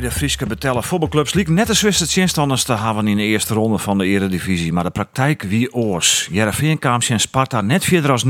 [0.00, 3.78] Beide Frieske betellen voetbalclubs lieken net de Zwitserse tegenstanders te hebben in de eerste ronde
[3.78, 4.72] van de Eredivisie.
[4.72, 6.28] Maar de praktijk wie oors.
[6.30, 8.28] Jereveen Kaamsje en Sparta net verder als 0-0.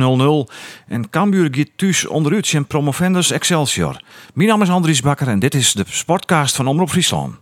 [0.89, 4.01] En Cambuur thuis onderuit zijn promovendus Excelsior.
[4.35, 7.35] Mijn naam is Andries Bakker en dit is de sportcast van Omroep Friesland.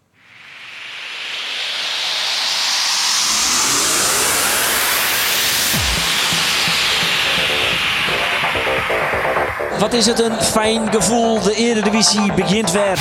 [9.79, 11.41] Wat is het een fijn gevoel.
[11.43, 12.99] De Eredivisie begint weer.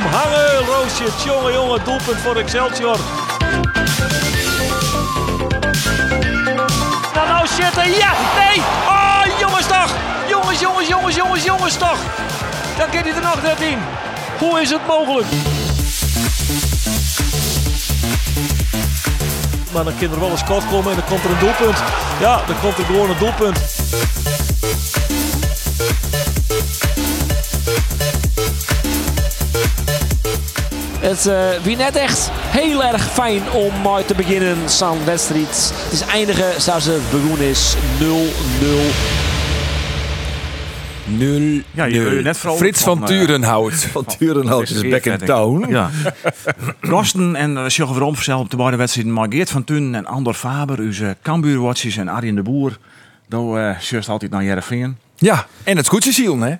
[0.00, 2.98] Hangen, Roosje, jongen, jongen, doelpunt voor Excelsior.
[7.14, 9.66] Nou, nou, ja, nee, oh, jongens
[10.60, 11.78] jongens, jongens, jongens, jongens, jongens.
[11.78, 13.78] Dan kan hij er nog net in.
[14.38, 15.26] Hoe is het mogelijk?
[19.72, 21.82] Maar dan kan er wel een schot komen en dan komt er een doelpunt.
[22.20, 23.58] Ja, dan komt er gewoon een doelpunt.
[31.06, 34.56] Het eh wie net echt heel erg fijn om mooi te beginnen.
[34.68, 35.72] San wedstrijd.
[35.84, 37.76] Het is eindigen zoals het begonnen is.
[37.98, 38.06] 0-0.
[41.04, 43.74] 0 Ja, je wil je net vrolijk Frits van, van eh, Turenhout.
[43.74, 45.68] Van Turenhout is back in town.
[45.68, 45.90] Ja.
[46.80, 48.04] Gasten en uh, Sjogge
[48.36, 49.12] op de beide wedstrijden.
[49.12, 52.78] Maar Geert van Tun en Andor Faber, onze Cambuur-watches en Arjen de Boer.
[53.28, 54.96] Dan uh, altijd naar Jereveen.
[55.16, 56.54] Ja, en het goedje ziel, hè?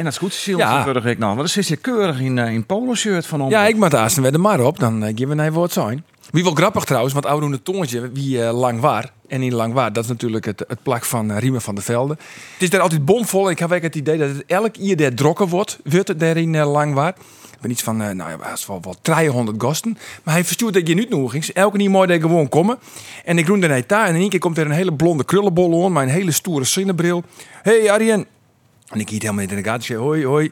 [0.00, 0.82] En dat is goed, Siel, Ja.
[0.82, 1.18] vorige week.
[1.18, 3.52] Wat is je keurig in, uh, in polo-shirt van ons?
[3.52, 4.78] Ja, ik maak daar weer de maar op.
[4.78, 6.04] Dan uh, geven we een woord zijn.
[6.30, 9.12] Wie wel grappig trouwens, want oude tongetje, wie eh, lang waar.
[9.28, 11.84] En in lang waar, dat is natuurlijk het, het plak van uh, Riemen van der
[11.84, 12.16] Velde.
[12.52, 13.50] Het is daar altijd bomvol.
[13.50, 16.54] Ik heb het idee dat het elk ieder der drokken wordt, wordt het daar in
[16.54, 17.14] uh, lang waar.
[17.52, 19.98] Ik ben iets van, uh, nou ja, is wel, wel 300 gasten.
[20.22, 21.52] Maar hij verstuurt dat je niet nog eens.
[21.52, 22.78] Elke niet mooi dat gewoon komen.
[23.24, 25.84] En ik roem naar daar en in één keer komt er een hele blonde krullenbol
[25.84, 27.22] aan, maar een hele stoere zonnebril.
[27.62, 28.26] hey, Arjen.
[28.90, 29.80] En ik hiet helemaal niet in de gaten.
[29.80, 30.50] Ik zei, hoi, hoi.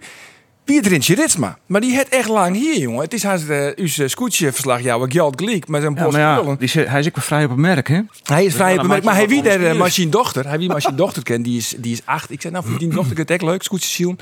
[0.69, 1.59] Wie het Rintje Ritsma.
[1.67, 3.01] Maar die het echt lang hier, jongen.
[3.01, 5.69] Het is haast uh, uw scootje-verslag, jouw Gjald Gleek.
[5.69, 8.01] Met zijn bos ja, die hij is ook vrij op het merk, hè?
[8.23, 9.73] Hij is vrij dan bemerkt, maak maar je hij wie anders.
[9.75, 10.49] uh, machine dochter.
[10.49, 12.31] Hij wie machine dochter kent, die is, die is acht.
[12.31, 14.15] Ik zei, nou, voor die dochter het echt leuk, scootjes.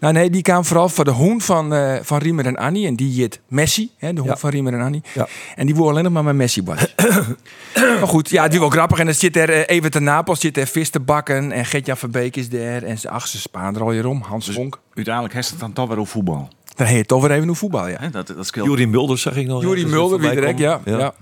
[0.00, 2.86] Nou nee, die kwam vooral voor de hoen van, eh, van Riemer en Annie.
[2.86, 4.36] En die heet Messi, hè, de hoen Ja.
[4.36, 5.02] van Riemer en Annie.
[5.14, 5.28] Ja.
[5.56, 6.94] En die woorden alleen nog maar met Messi was.
[8.00, 8.98] maar goed, ja, het is wel grappig.
[8.98, 11.52] En dan zit er eh, even te Napels, zit er vis te bakken.
[11.52, 12.82] En Gertjan van Beek is daar.
[12.82, 14.78] En zijn achtste Spaan er al hier om, Hans Vonk.
[14.94, 16.48] Uiteindelijk heeft het dan toch weer over voetbal.
[16.74, 17.96] Dan heet het toch weer even een voetbal, ja.
[18.00, 18.10] Hè?
[18.10, 18.66] Dat, dat scheelt.
[18.66, 19.62] Juri Mulder zag ik nog.
[19.62, 20.80] Juri ergens Mulder, wie direct, ja.
[20.84, 21.14] ja.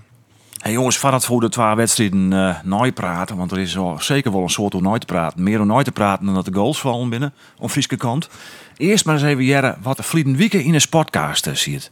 [0.57, 4.41] Hey jongens, voordat we de twee wedstrijden eh nooit praten, want er is zeker wel
[4.41, 5.43] een soort om nooit te praten.
[5.43, 8.29] Meer om nooit te praten dan dat de goals vallen binnen, op Frieske kant.
[8.77, 11.91] Eerst maar eens even jaren wat de Vlieten Wieken in de sportcast ziet.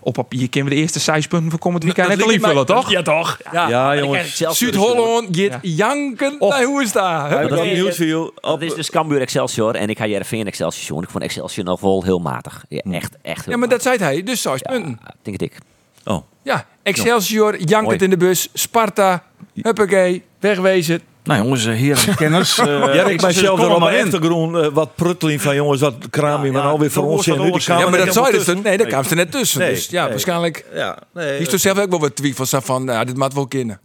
[0.00, 2.66] Op papier kunnen we de eerste zes punten voor komend weekend Dat ligt mij- invullen,
[2.66, 2.90] toch?
[2.90, 3.38] Ja, toch?
[3.52, 3.68] Ja.
[3.68, 4.36] Ja, jongens.
[4.36, 6.36] Zuid-Holland gaat janken.
[6.38, 7.28] Nee, hoe is dat?
[7.28, 8.30] Het- voor jou?
[8.40, 9.74] Dat is dus Cambuur Excelsior.
[9.74, 11.02] En ik ga Jereveen Excelsior.
[11.02, 12.64] Ik vond Excelsior nog wel heel matig.
[12.68, 14.22] Ja, echt, echt heel Ja, maar dat zei hij.
[14.22, 14.98] Dus zes punten.
[15.04, 15.58] Ja, denk het ik.
[16.04, 16.22] Oh.
[16.42, 17.98] Ja, Excelsior, jankend Mooi.
[17.98, 18.48] in de bus.
[18.54, 19.22] Sparta,
[19.54, 21.00] huppakee, wegwezen.
[21.24, 22.58] Nou jongens, eh, heren, kenners.
[22.58, 24.04] eh, Ja, ik ben zelf er op maar mijn in.
[24.04, 27.26] achtergrond eh, wat prutteling van jongens, wat kraam je maar ja, alweer voor dat ons
[27.26, 27.32] in.
[27.40, 27.64] ook.
[27.64, 28.32] kamer Ja, maar dat zei helemaal dus.
[28.44, 28.62] tussen.
[28.62, 29.60] Nee, daar kwam ze net tussen.
[29.60, 30.10] Nee, dus ja, nee.
[30.10, 30.64] waarschijnlijk.
[30.74, 31.38] Ja, nee.
[31.38, 33.80] Is toch zelf ook wel wat twijfels van, nou, dit moet wel kennen.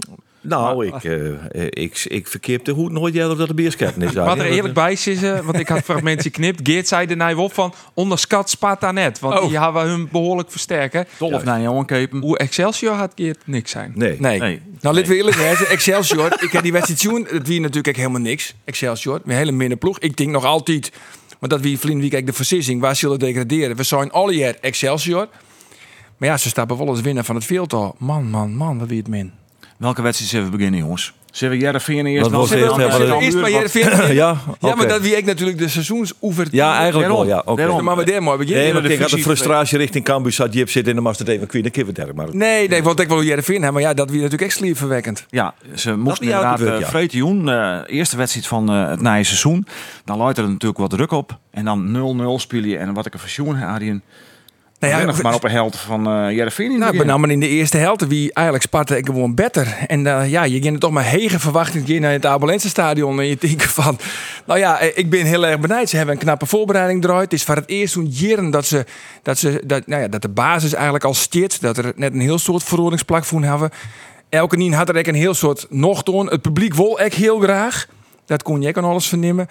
[0.47, 1.35] Nou, ik, eh, eh,
[1.69, 4.13] ik, ik verkeer de hoed nooit eerder dat de beersketten is.
[4.13, 6.59] Wat er eerlijk bij is, eh, want ik had fragmentje knipt.
[6.63, 9.19] Geert zei er nou op van onderschat Sparta net.
[9.19, 9.47] Want Oh.
[9.47, 11.07] die hebben hun behoorlijk versterken.
[11.17, 12.19] Dolf naar jongen kepen.
[12.19, 13.91] Hoe Excelsior had Geert niks zijn.
[13.95, 14.15] Nee.
[14.19, 14.39] Nee.
[14.39, 14.61] Nee.
[14.81, 15.55] Nou, laten we eerlijk zijn.
[15.55, 17.27] Excelsior, ik heb die wedstrijd zien.
[17.29, 18.53] Het wie natuurlijk helemaal niks.
[18.63, 19.99] Excelsior, een hele minder ploeg.
[19.99, 20.91] Ik denk nog altijd,
[21.39, 23.75] maar dat wie vriend wie kijk de versissing, waar zullen degraderen?
[23.75, 25.27] We zijn alle jaar Excelsior.
[26.17, 27.95] Maar ja, ze stappen wel als winnaar van het veeltal.
[27.97, 29.31] Man, man, man, wat wie het min.
[29.77, 31.13] Welke wedstrijd zullen we beginnen jongens?
[31.31, 32.21] Zullen we Jereveen eerst?
[32.21, 34.13] Wat dan- was Ja, maar Eerst maar Jereveen.
[34.13, 36.47] Ja, Ja, maar dat wie ik natuurlijk de seizoensoever.
[36.51, 37.41] Ja, eigenlijk wel, ja.
[37.45, 37.61] oké.
[37.61, 37.83] daarom.
[37.83, 38.83] Maar we daar mooi beginnen.
[38.83, 41.63] Nee, ik had de frustratie richting Cambuur zat Jip zit in de master even kwijt.
[41.63, 42.35] Dan kunnen we het maar.
[42.35, 43.73] Nee, nee, want ik wil Jereveen hebben.
[43.73, 45.25] Maar ja, dat wie natuurlijk echt slierverwekkend.
[45.29, 47.49] Ja, ze moesten inderdaad uh, vreten doen.
[47.49, 49.67] Eh, eerste wedstrijd van eh, het nieuwe seizoen.
[50.05, 51.37] Dan luidt er natuurlijk wat druk op.
[51.51, 52.77] En dan 0-0 speel je.
[52.77, 54.03] En wat ik een versioen Arjen.
[54.79, 57.77] Nou Ja, nog maar op een held van eh Jereveen in Nou, in de eerste
[57.77, 59.77] helft wie eigenlijk Sparta ik gewoon beter.
[59.87, 63.19] En eh, ja, je ging toch maar hege verwachting in naar het Abelense stadion.
[63.19, 63.97] En je denkt van,
[64.45, 65.89] nou ja, eh, ik ben heel erg benijd.
[65.89, 67.23] Ze hebben een knappe voorbereiding eruit.
[67.23, 68.85] Het is voor het eerst zo'n jaren dat ze,
[69.21, 71.61] dat ze, dat, nou ja, dat de basis eigenlijk al stiert.
[71.61, 73.69] Dat er net een heel soort verrodingsplak voor hebben.
[74.29, 76.29] elke nien had er ook een heel soort nog doen.
[76.29, 77.87] Het publiek wil ik heel graag.
[78.25, 79.47] Dat kon je ook aan alles vernemen.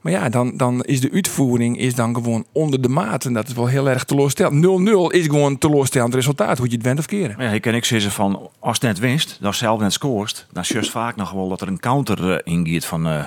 [0.00, 3.24] Maar ja, dan, dan is de uitvoering is dan gewoon onder de maat.
[3.24, 4.64] En dat is wel heel erg teleurstellend.
[5.12, 6.58] 0-0 is gewoon een teleurstellend resultaat.
[6.58, 7.36] Hoe je het bent of keren.
[7.38, 10.62] Ja, ik ken ik zeggen van, als het net winst, dan zelf net scoort, dan
[10.62, 13.24] just vaak nog wel dat er een counter eh, ingiet van eh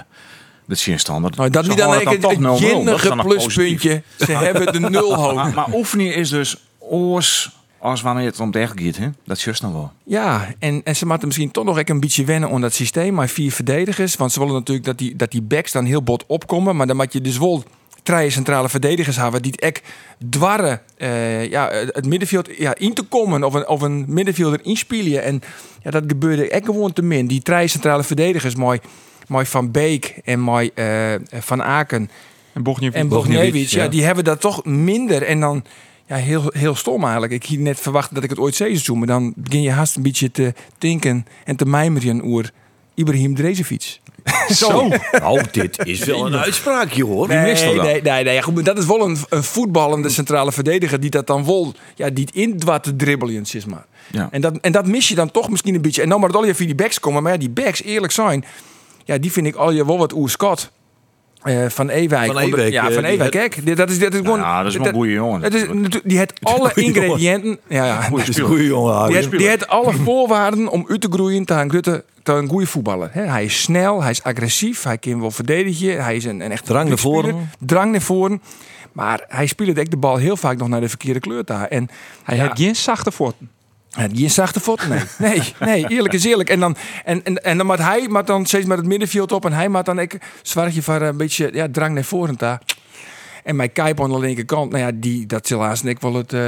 [0.65, 1.31] de tegenstander.
[1.35, 2.41] Nou, dat niet toch 0-0.
[2.41, 4.03] het jinnige pluspuntje.
[4.17, 5.33] Ze hebben de nul hoog.
[5.33, 7.51] Maar, maar oefening is dus oors
[7.83, 9.09] als wanneer het om het echt gaat, hè?
[9.25, 9.91] Dat is just nog wel.
[10.03, 13.13] Ja, en, en ze moeten misschien toch nog een beetje wennen aan dat systeem.
[13.13, 14.15] Maar vier verdedigers.
[14.15, 16.75] Want ze willen natuurlijk dat die, dat die backs dan heel bot opkomen.
[16.75, 17.63] Maar dan moet je dus wel
[18.03, 19.41] drie centrale verdedigers hebben.
[19.41, 19.81] Die het echt
[20.29, 23.43] dwarren eh, ja, het middenveld ja, in te komen.
[23.43, 25.23] Of een, of een middenvelder inspelen.
[25.23, 25.41] En
[25.81, 27.27] ja, dat gebeurde echt gewoon te min.
[27.27, 28.79] Die drie centrale verdedigers, mooi,
[29.27, 32.09] mooi Van Beek en mooi eh, Van Aken
[32.53, 32.99] En Bogniewicz.
[32.99, 33.87] en Bogniewicz, ja.
[33.87, 35.23] die hebben dat toch minder.
[35.23, 35.63] En dan,
[36.13, 37.33] ja, heel, heel stom eigenlijk.
[37.33, 40.03] Ik hier net verwacht dat ik het ooit zou maar dan begin je haast een
[40.03, 42.51] beetje te denken en te mijmeren oer
[42.95, 44.01] Ibrahim Drezefiets.
[44.47, 44.87] Zo.
[45.11, 47.27] Nou, dit is wel een uitspraakje hoor.
[47.27, 51.09] Nee, nee, nee, nee, goed, maar dat is wel een, een voetballende centrale verdediger die
[51.09, 53.85] dat dan wel, ja, die het in wat te dribbelen, zeg maar.
[54.11, 54.27] Ja.
[54.31, 56.01] En, dat, en dat mis je dan toch misschien een beetje.
[56.01, 58.13] En nou maar dat al je via die backs komen, maar ja, die backs, eerlijk
[58.13, 58.45] zijn,
[59.03, 60.71] ja, die vind ik al je wel wat oer Scott.
[61.43, 62.31] Eh, van Ewijk.
[62.31, 63.31] Van Ewijk, ja, eh, van Ewijk.
[63.31, 64.39] Kijk, dat is, dat is gewoon.
[64.39, 65.51] Ja, dat is een goede jongen.
[65.51, 65.65] Is,
[66.03, 67.59] die heeft alle ingrediënten.
[67.67, 68.09] Ja, ja.
[68.15, 69.07] Het is een goede jongen.
[69.07, 72.65] Die heeft, die heeft alle voorwaarden om uit te groeien een, grote- tot een goede
[72.65, 73.09] voetballer.
[73.13, 76.03] Hij is snel, hij is agressief, hij kan wel verdedigen.
[76.03, 77.49] Hij is een, een echt Drang naar voren.
[77.59, 78.41] Drang naar voren.
[78.91, 81.67] Maar hij speelt de bal heel vaak nog naar de verkeerde kleur daar.
[81.67, 81.89] En
[82.23, 83.49] Hij heeft geen zachte voeten.
[84.11, 84.87] Die is zachte voet.
[84.87, 86.49] Nee, nee, nee, eerlijk is eerlijk.
[86.49, 86.75] En dan,
[87.05, 89.45] en, en, en dan moet hij maar dan steeds met het middenveld op.
[89.45, 92.61] En hij maakt dan ik zwaartje van een beetje ja, drang naar voren daar.
[93.43, 96.33] En mijn Kuip aan de linkerkant, nou ja, die, dat zal haast ik wel het,
[96.33, 96.41] eh,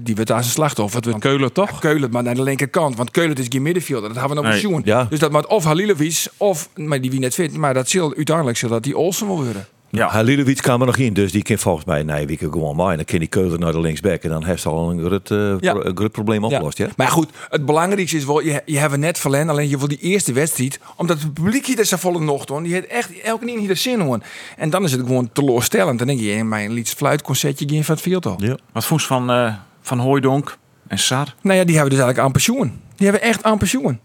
[0.00, 1.06] die werd aan zijn slachtoffer.
[1.06, 1.78] Het Keulen toch?
[1.78, 2.96] Keulen, maar naar de linkerkant.
[2.96, 4.08] Want Keulen is geen middenvelder.
[4.08, 4.82] Dat hebben we nog Nee, pensioen.
[4.84, 5.04] ja.
[5.04, 7.56] Dus dat moet of Halilovic of, maar die wie net vindt.
[7.56, 9.66] Maar dat zal uiteindelijk zal dat die Olsen wel worden.
[9.90, 10.08] Ja.
[10.08, 12.90] Halilovic kwam er nog in, dus die kan volgens mij Nijweken gewoon maar.
[12.90, 14.22] En dan kan die keulen naar de linksback.
[14.22, 15.72] En dan heeft ze al een groot, eh, Ja.
[15.72, 16.78] pro- een groot probleem opgelost.
[16.78, 16.88] Ja.
[16.96, 19.88] Maar goed, het belangrijkste is wel, je, je hebt het net verlen, alleen je wil
[19.88, 22.62] die eerste wedstrijd, omdat het publiek hier is volle nog hoor.
[22.62, 24.18] Die heeft echt elke keer hier de zin hoor.
[24.56, 25.98] En dan is het gewoon teleurstellend.
[25.98, 28.34] Dan denk je, in mijn liedje fluitconcertje geen van het veld al.
[28.38, 28.56] Ja.
[28.72, 30.56] Wat vond je van, eh van Hooijdonk
[30.88, 31.34] en Sar?
[31.42, 32.80] Nou ja, die hebben dus eigenlijk aan pensioen.
[32.96, 33.98] Die hebben echt aan pensioen.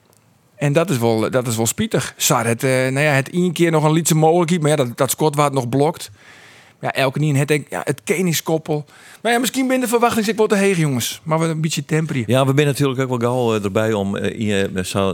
[0.64, 2.14] En dat is wel, dat is wel spietig.
[2.18, 4.98] Sar het, eh, nou ja, het één keer nog een liedje mogelijk, maar ja, dat,
[4.98, 6.12] dat Scott wat nog blokt.
[6.82, 8.86] Ja, elke keer het, ja, het keningskoppel.
[9.22, 11.22] Maar ja, misschien ben de verwachting ik wel te heeg, jongens.
[11.24, 12.24] Maar we een beetje temper hier.
[12.28, 14.40] Ja, we zijn natuurlijk ook wel gauw eh, erbij om eh,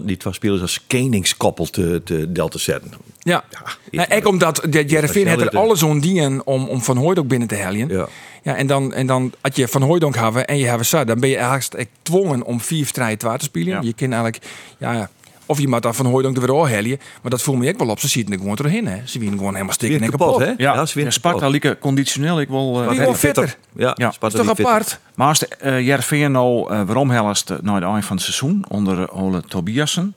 [0.05, 2.91] die twee spelers als keningskoppel te, te, del te zetten.
[3.19, 3.43] Ja,
[3.91, 7.27] nou, is- ik omdat de Jerevin had er alles om dienen om, om Van Hooydonk
[7.27, 7.87] binnen te helien.
[7.87, 8.07] Ja.
[8.43, 11.19] Ja, en dan, en dan had je Van Hooydonk hebben en je hebben Sar, dan
[11.19, 13.67] ben je eigenlijk echt gedwongen om vier strijden te spelen.
[13.67, 13.79] Ja.
[13.81, 14.43] Je kan eigenlijk,
[14.77, 15.09] ja,
[15.49, 16.99] of je moet dan Van Hooydonk er weer oorhelien.
[17.21, 17.99] Maar dat voel me ik wel op.
[17.99, 18.97] Ze zitten er gewoon doorheen, hè.
[19.05, 20.45] Ze winnen gewoon helemaal stikken en kapot, kapot.
[20.45, 20.63] hè?
[20.63, 21.51] Ja, Ja, ze winnen Sparta kapot.
[21.53, 22.39] lieke conditioneel.
[22.41, 22.81] Ik wil.
[22.83, 23.55] eh, heb je- fitter.
[23.75, 24.11] Ja, Ja.
[24.11, 24.99] Sparta Dat is toch die fit- apart?
[25.15, 28.65] Maar als de uh, Jervin nou uh, waarom helst naar het eind van het seizoen
[28.67, 30.15] onder uh, Ole Tobiasen?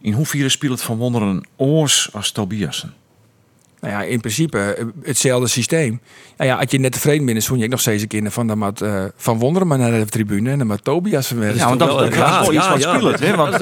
[0.00, 2.94] In hoeverre speelt het van wonderen oors als Tobiasen?
[3.80, 6.00] Nou ja, in principe eh, hetzelfde systeem.
[6.36, 8.46] Nou ja, als je net tevreden bent, zoen je ook nog steeds een keer van,
[8.46, 11.66] dan moet, eh, van Wonderen maar naar de tribune en dan moet Tobias van Ja,
[11.66, 12.94] want dat, wel- dat, ja, is wel iets ja, wat ja.
[12.94, 13.18] speelt.
[13.20, 13.36] Hè?
[13.36, 13.60] Want Dat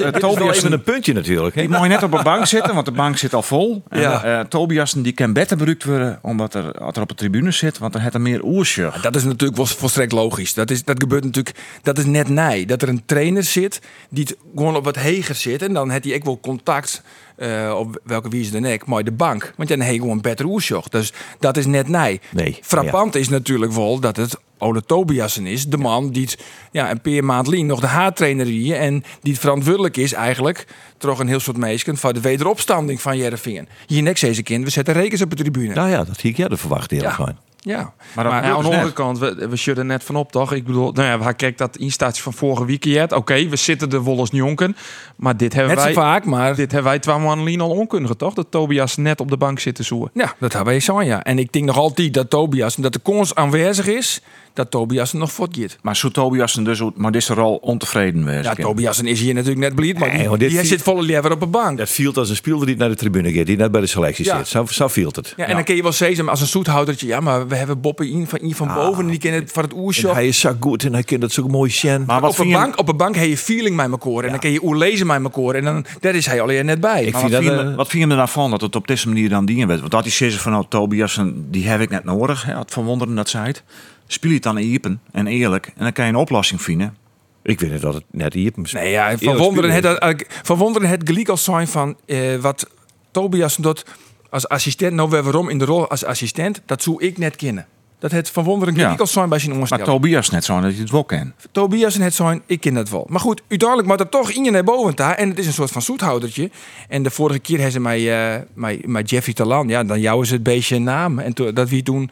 [0.55, 1.55] is- uh, een puntje natuurlijk.
[1.55, 1.61] Hè?
[1.61, 3.83] die mag je net op de bank zitten, want de bank zit al vol.
[3.89, 4.23] En, Ja.
[4.23, 7.77] eh, Tobiasen die kan beter gebruikt worden omdat er, als er op de tribune zit,
[7.77, 8.91] want dan heeft er meer oersje.
[9.01, 10.53] Dat is natuurlijk wel volstrekt logisch.
[10.53, 12.65] Dat, is, dat gebeurt natuurlijk, dat is net nij.
[12.65, 15.61] Dat er een trainer zit die het gewoon op wat heger zit.
[15.61, 17.01] En dan heeft hij ook wel contact,
[17.37, 19.53] eh, op welke wijze dan ook, maar de bank.
[19.57, 20.87] Want dan heb je gewoon beter oersjoch.
[20.89, 22.19] Dus dat is net nij.
[22.31, 25.65] Nee, Frappant is natuurlijk wel dat het Ole Tobiasen is.
[25.65, 26.37] De man die het,
[26.71, 30.67] ja, een paar maand lien nog de haartrainer is en die het verantwoordelijk is eigenlijk
[30.97, 33.67] toch een heel soort meesken voor de wederopstanding van Jereveen.
[33.87, 35.73] Hier niks deze kind, we zetten rekens op de tribune.
[35.73, 37.23] Nou ja, dat zie ik ja, de verwacht eerlijk Ja.
[37.23, 37.37] zijn.
[37.59, 37.93] Ja.
[38.15, 38.93] Maar dat aan dus de andere net.
[38.93, 40.53] kant, we, we shudden net van op, toch?
[40.53, 43.11] Ik bedoel, nou ja, hij kijkt dat instaatje van vorige weekend.
[43.11, 44.75] Oké, we zitten de Wolles Jonken.
[45.15, 48.33] Maar dit hebben Net wij, vaak, maar dit hebben wij twee mannen al onkundigen, toch?
[48.33, 50.09] Dat Tobias net op de bank zit te zoeken.
[50.13, 51.23] Ja, dat hebben wij zo, ja.
[51.23, 54.21] En ik denk nog altijd dat Tobias, dat de kans aanwezig is,
[54.57, 55.77] dat Tobias nog voortgaat.
[55.81, 58.43] Maar zo Tobiasen dus ook- maar deze rol ontevreden wezen.
[58.43, 61.31] Ja, Tobias is hier natuurlijk net blij, maar Nee, die, die viel- zit volle lever
[61.31, 61.77] op een bank.
[61.77, 64.25] Dat viel als een speler die naar de tribune gaat, die net bij de selectie
[64.25, 64.37] Ja.
[64.37, 64.47] zit.
[64.47, 65.33] Zo, zo viel het.
[65.37, 68.09] Ja, en dan kun je wel zeggen als een zoethoudertje, ja, maar we hebben Boppen
[68.09, 70.13] in van, in van boven en die kennen het van het oershop.
[70.13, 72.03] hij is zo goed en hij kent het zo mooi zien.
[72.05, 74.39] maar wat Op een, bank, op een bank heb je feeling met elkaar en dan
[74.39, 77.03] kun je oer lezen met elkaar en dan daar is hij alleen net bij.
[77.03, 78.61] Ik maar vind wat, dat, vind je, eh, wat vind je er nou van dat
[78.61, 79.79] het op deze manier dan dienen werd?
[79.79, 82.45] Want dat die zeggen van nou, Tobiasen, die heb ik net nodig.
[82.45, 83.63] Het van wonderen dat zei het.
[84.07, 86.97] Speel je het dan iepen en eerlijk en dan kan je een oplossing vinden.
[87.43, 88.51] Ik weet niet dat het net hier...
[88.71, 92.69] Nee, ja, van Wonderen het, uh, van Wonderen het gelijk al zijn van eh, wat
[93.11, 93.85] Tobias doet
[94.29, 94.93] als assistent.
[94.93, 97.65] Nou, we waarom in de rol als assistent, dat zou ik net kennen.
[97.99, 98.81] Dat het van Wonderen Ja.
[98.81, 100.01] gelijk al zijn bij zijn Maar onderstelling.
[100.01, 101.33] Tobias net zo dat je het wel kent.
[101.51, 103.05] Tobias en het zijn, ik ken dat wel.
[103.09, 105.15] Maar goed, uiteindelijk moet er toch in je naar boven daar.
[105.15, 106.49] En het is een soort van zoethoudertje.
[106.87, 109.67] En de vorige keer hebben ze mij, eh, mij, mij Jeffrey Talan.
[109.67, 111.19] Ja, dan jou is het beestje een naam.
[111.19, 112.09] En to- dat wie toen,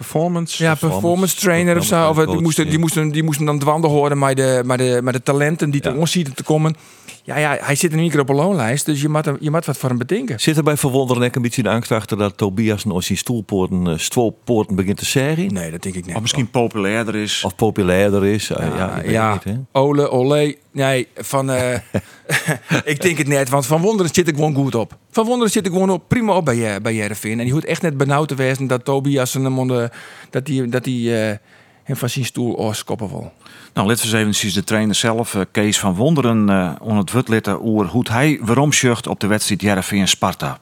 [0.00, 0.62] Performance.
[0.62, 2.08] ja, performance trainer of zo.
[2.08, 5.14] Of, die, moesten, die, moesten, die moesten dan dwanden horen met de, met de, met
[5.14, 5.90] de talenten die Ja.
[5.92, 6.76] te ons zien te komen.
[7.22, 8.86] Ja, ja, hij zit in keer op een loonlijst.
[8.86, 10.40] Dus je moet, je moet wat voor hem bedenken.
[10.40, 13.98] Zit er bij Verwonderen een beetje de angst achter dat Tobias als zijn stoelpoorten, eh,
[13.98, 15.52] stoelpoorten begint te serien?
[15.52, 16.14] Nee, dat denk ik niet.
[16.14, 17.44] Of misschien populairder is.
[17.44, 18.50] Of populairder is?
[18.50, 19.32] Eh, ja, weet ja.
[19.32, 19.80] het niet, hè?
[19.80, 20.56] Ole, ole.
[20.72, 21.50] Nee, van.
[21.50, 21.78] eh,
[22.84, 24.96] ik denk het net, want van Wonderen zit ik gewoon goed op.
[25.10, 27.38] Van Wonderen zit ik gewoon op, prima op bij, bij Jereveen.
[27.38, 29.92] En die hoeft echt net benauwd te wezen dat Tobias hem onder.
[30.30, 31.36] dat hij dat die, eh,
[31.82, 33.32] hem van zijn stoel ooskoppen wil.
[33.74, 37.86] Nou, let eens de trainer zelf, eh, Kees van Wonderen, eh on het wutlitten oer
[37.86, 40.58] hoe hij waarom zucht op de wedstrijd Jereveen Sparta.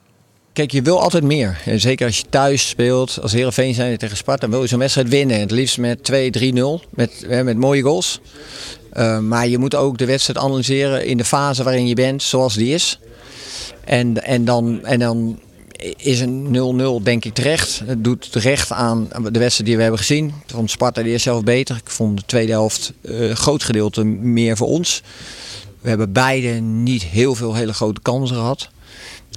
[0.53, 1.61] Kijk, je wil altijd meer.
[1.65, 4.79] En zeker als je thuis speelt, als Heerenveen zijn tegen Sparta, dan wil je zo'n
[4.79, 5.41] wedstrijd winnen.
[5.41, 8.21] Het liefst met 2-3-0, met, met mooie goals.
[8.93, 12.55] Uh, maar je moet ook de wedstrijd analyseren in de fase waarin je bent, zoals
[12.55, 12.99] die is.
[13.85, 15.38] En, en, dan, en dan
[15.97, 17.82] is een 0-0 denk ik terecht.
[17.85, 20.32] Het doet recht aan de wedstrijd die we hebben gezien.
[20.47, 21.76] Vond Sparta de eerste helft beter.
[21.76, 25.02] Ik vond de tweede helft uh, groot gedeelte meer voor ons.
[25.80, 28.68] We hebben beide niet heel veel hele grote kansen gehad.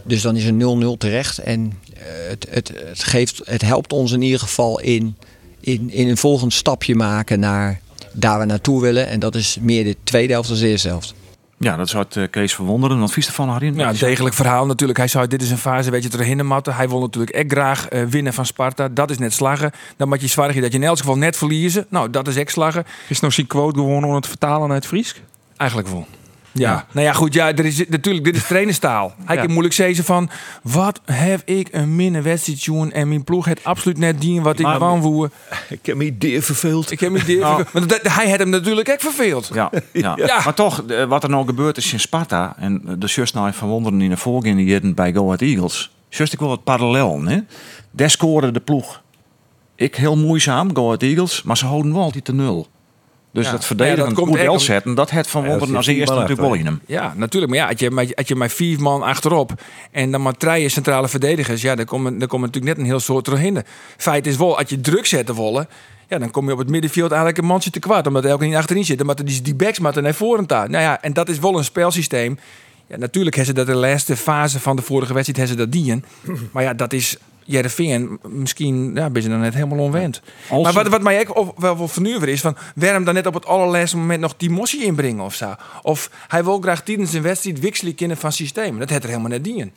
[0.04, 1.38] Dus dan is een 0-0 terecht.
[1.38, 5.16] En uh, het, het, het, geeft, het helpt ons in ieder geval in,
[5.60, 7.82] in, in een volgend stapje maken naar
[8.14, 9.08] daar we naartoe willen.
[9.08, 11.14] En dat is meer de tweede helft dan de eerste helft.
[11.62, 13.00] Ja, dat zou het uh, Kees verwonderen.
[13.00, 13.74] Wat vies ervan, Harry?
[13.76, 15.00] Ja, een degelijk verhaal natuurlijk.
[15.00, 16.76] Hij zei, dit is een fase, weet je, erheen matten.
[16.76, 18.90] Hij wil natuurlijk echt graag uh, winnen van Sparta.
[18.90, 19.72] Dat is net slagen.
[19.98, 21.86] Dan moet je zwaar dat je in elk geval net verliezen.
[21.90, 22.86] Nou, dat is echt slagen.
[23.08, 25.22] Is nou zijn quote gewoon om het vertalen uit Fries?
[25.58, 26.08] Eigenlijk wel.
[26.52, 26.86] Ja.
[26.92, 29.14] nou ja, goed, ja, er is natuurlijk, dit is trainerstaal.
[29.26, 29.42] Hij ja.
[29.42, 30.30] kan moeilijk zeggen van,
[30.64, 34.60] wat heb ik een minne wedstrijd doen en mijn ploeg het absoluut net dien wat
[34.60, 35.30] ik wanvoer.
[35.70, 36.92] Ik heb me deer verveeld.
[36.92, 37.64] Ik heb me dit, Nou.
[37.74, 39.50] want dat, hij had hem natuurlijk echt verveeld.
[39.54, 40.14] Ja, ja.
[40.16, 40.42] Ja.
[40.44, 43.70] maar toch, eh, wat er nou gebeurt is in Sparta en de just nou van
[43.70, 45.92] wonderen in de voorgaande jaren bij Go Ahead Eagles.
[46.10, 47.40] Just ik wel wat parallel, hè?
[47.92, 49.02] Daar scoorde de ploeg.
[49.76, 52.68] Ik heel moeizaam, Go Ahead Eagles, maar ze houden wel altijd de nul.
[53.34, 53.52] Dus Ja.
[53.52, 55.88] dat verdedigen, Ja, dat komt goed wel zetten, dat het van Ja, wonderen er als
[55.88, 56.82] eerste natuurlijk wel in hem.
[56.88, 57.52] Ja, natuurlijk.
[57.52, 59.52] Maar ja, als je, met- als je met vier man achterop
[59.92, 63.00] en dan maar drie centrale verdedigers, ja, dan komen dan komt natuurlijk net een heel
[63.00, 63.64] soort doorheen.
[63.98, 65.68] Feit is wel, als je druk zetten willen,
[66.08, 68.46] ja, dan kom je op het middenveld eigenlijk een mansje te kwaad, omdat er elke
[68.46, 68.98] niet achterin zit.
[68.98, 70.70] Dan moeten die, die backs moeten naar voren daar.
[70.70, 72.40] Nou ja, en dat is wel een spelsysteem.
[72.88, 75.84] Ja, natuurlijk hebben ze dat de laatste fase van de vorige wedstrijd hebben ze dat
[75.84, 76.06] dienen.
[76.52, 78.20] Maar ja, dat is Jereveen.
[78.28, 80.22] Misschien ja, ben je dan net helemaal onwend.
[80.50, 83.34] Als- Maar wat, wat mij ook wel wel vernuven is van waarom dan net op
[83.34, 85.56] het allerlaatste moment nog die mossie inbrengen of zo.
[85.82, 88.80] Of hij wil graag tijdens een wedstrijd wisselen kunnen van systeem.
[88.80, 89.72] Dat had er helemaal net dienen.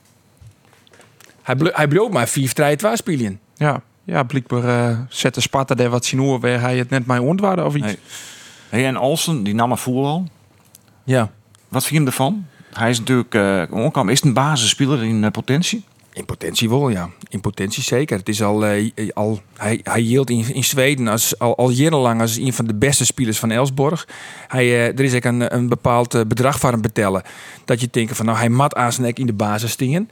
[1.42, 3.40] Hij, blo- hij bloot maar 4 3 2 spelen.
[3.56, 7.23] Ja, ja blijkbaar eh zette Sparta daar wat zien hoe waar hij het net mee
[7.23, 7.87] ontwaarde of iets.
[7.87, 7.99] Nee.
[8.68, 10.28] Hey, en Olsen, die nam een voel al.
[11.04, 11.30] Ja.
[11.68, 12.47] Wat vind je hem ervan?
[12.73, 13.61] Hij is natuurlijk uh.
[14.09, 15.85] Is het een basisspeler in eh, potentie?
[16.14, 17.11] In potentie wel, ja.
[17.28, 18.18] In potentie zeker.
[18.18, 22.21] Het is al, eh, al hij, hij hield in, in Zweden als, al, al jarenlang
[22.21, 24.09] als een van de beste spelers van Elsborg.
[24.49, 27.23] Hij, eh, er is ook een, een bepaald eh, bedrag voor hem betellen.
[27.64, 30.09] Dat je denkt van nou, hij mat aan zijn nek in de basis stingen.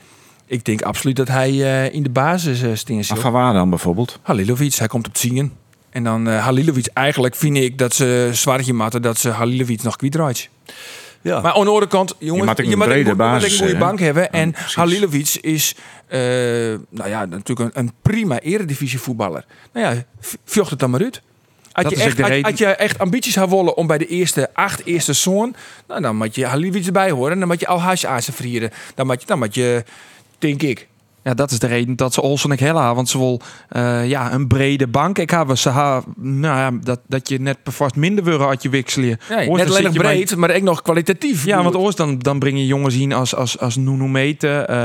[0.52, 3.70] Ik denk absoluut dat hij eh, in de basis uh, stingen Maar van waar dan
[3.70, 4.18] bijvoorbeeld?
[4.22, 5.52] Halilovic, hij komt op zingen.
[5.90, 9.96] En dan uh, Halilovic, eigenlijk vind ik dat ze zwaartje matten dat ze Halilovic nog
[9.96, 10.48] kwijtraait.
[11.22, 11.40] Ja.
[11.40, 13.78] Maar aan de andere kant, jongens, een je moet een, je moet basis, een goede
[13.78, 14.22] bank hebben.
[14.22, 14.54] Ja, en.
[14.74, 15.74] Halilovic is
[16.08, 16.20] eh,
[16.88, 19.44] nou ja, natuurlijk een, een prima eredivisie voetballer.
[19.72, 20.02] Nou ja,
[20.44, 21.22] vjocht het dan maar uit.
[21.72, 24.84] Als Dat je, echt, als je echt ambities zou willen om bij de eerste acht
[24.84, 25.54] eerste zoon,
[25.88, 27.32] nou, dan moet je Halilovic erbij horen.
[27.32, 28.70] En dan moet je Al-Hash azen vrieren.
[28.94, 29.84] Dan moet je, dan moet je,
[30.38, 30.88] denk ik.
[31.22, 34.32] Ja, dat is de reden dat ze Olsen ik hella, want ze wil eh, ja,
[34.32, 35.18] een brede bank.
[35.18, 38.68] Ik heb ze ha, nou ja, dat, dat je net vast minder willen uit je
[38.68, 39.18] wisselen.
[39.28, 41.44] Nee, Oors, net alleen breed, maar ook nog kwalitatief.
[41.44, 44.76] Ja, want oors dan, dan breng je jongens in als, als, als Nuno Mete, eh,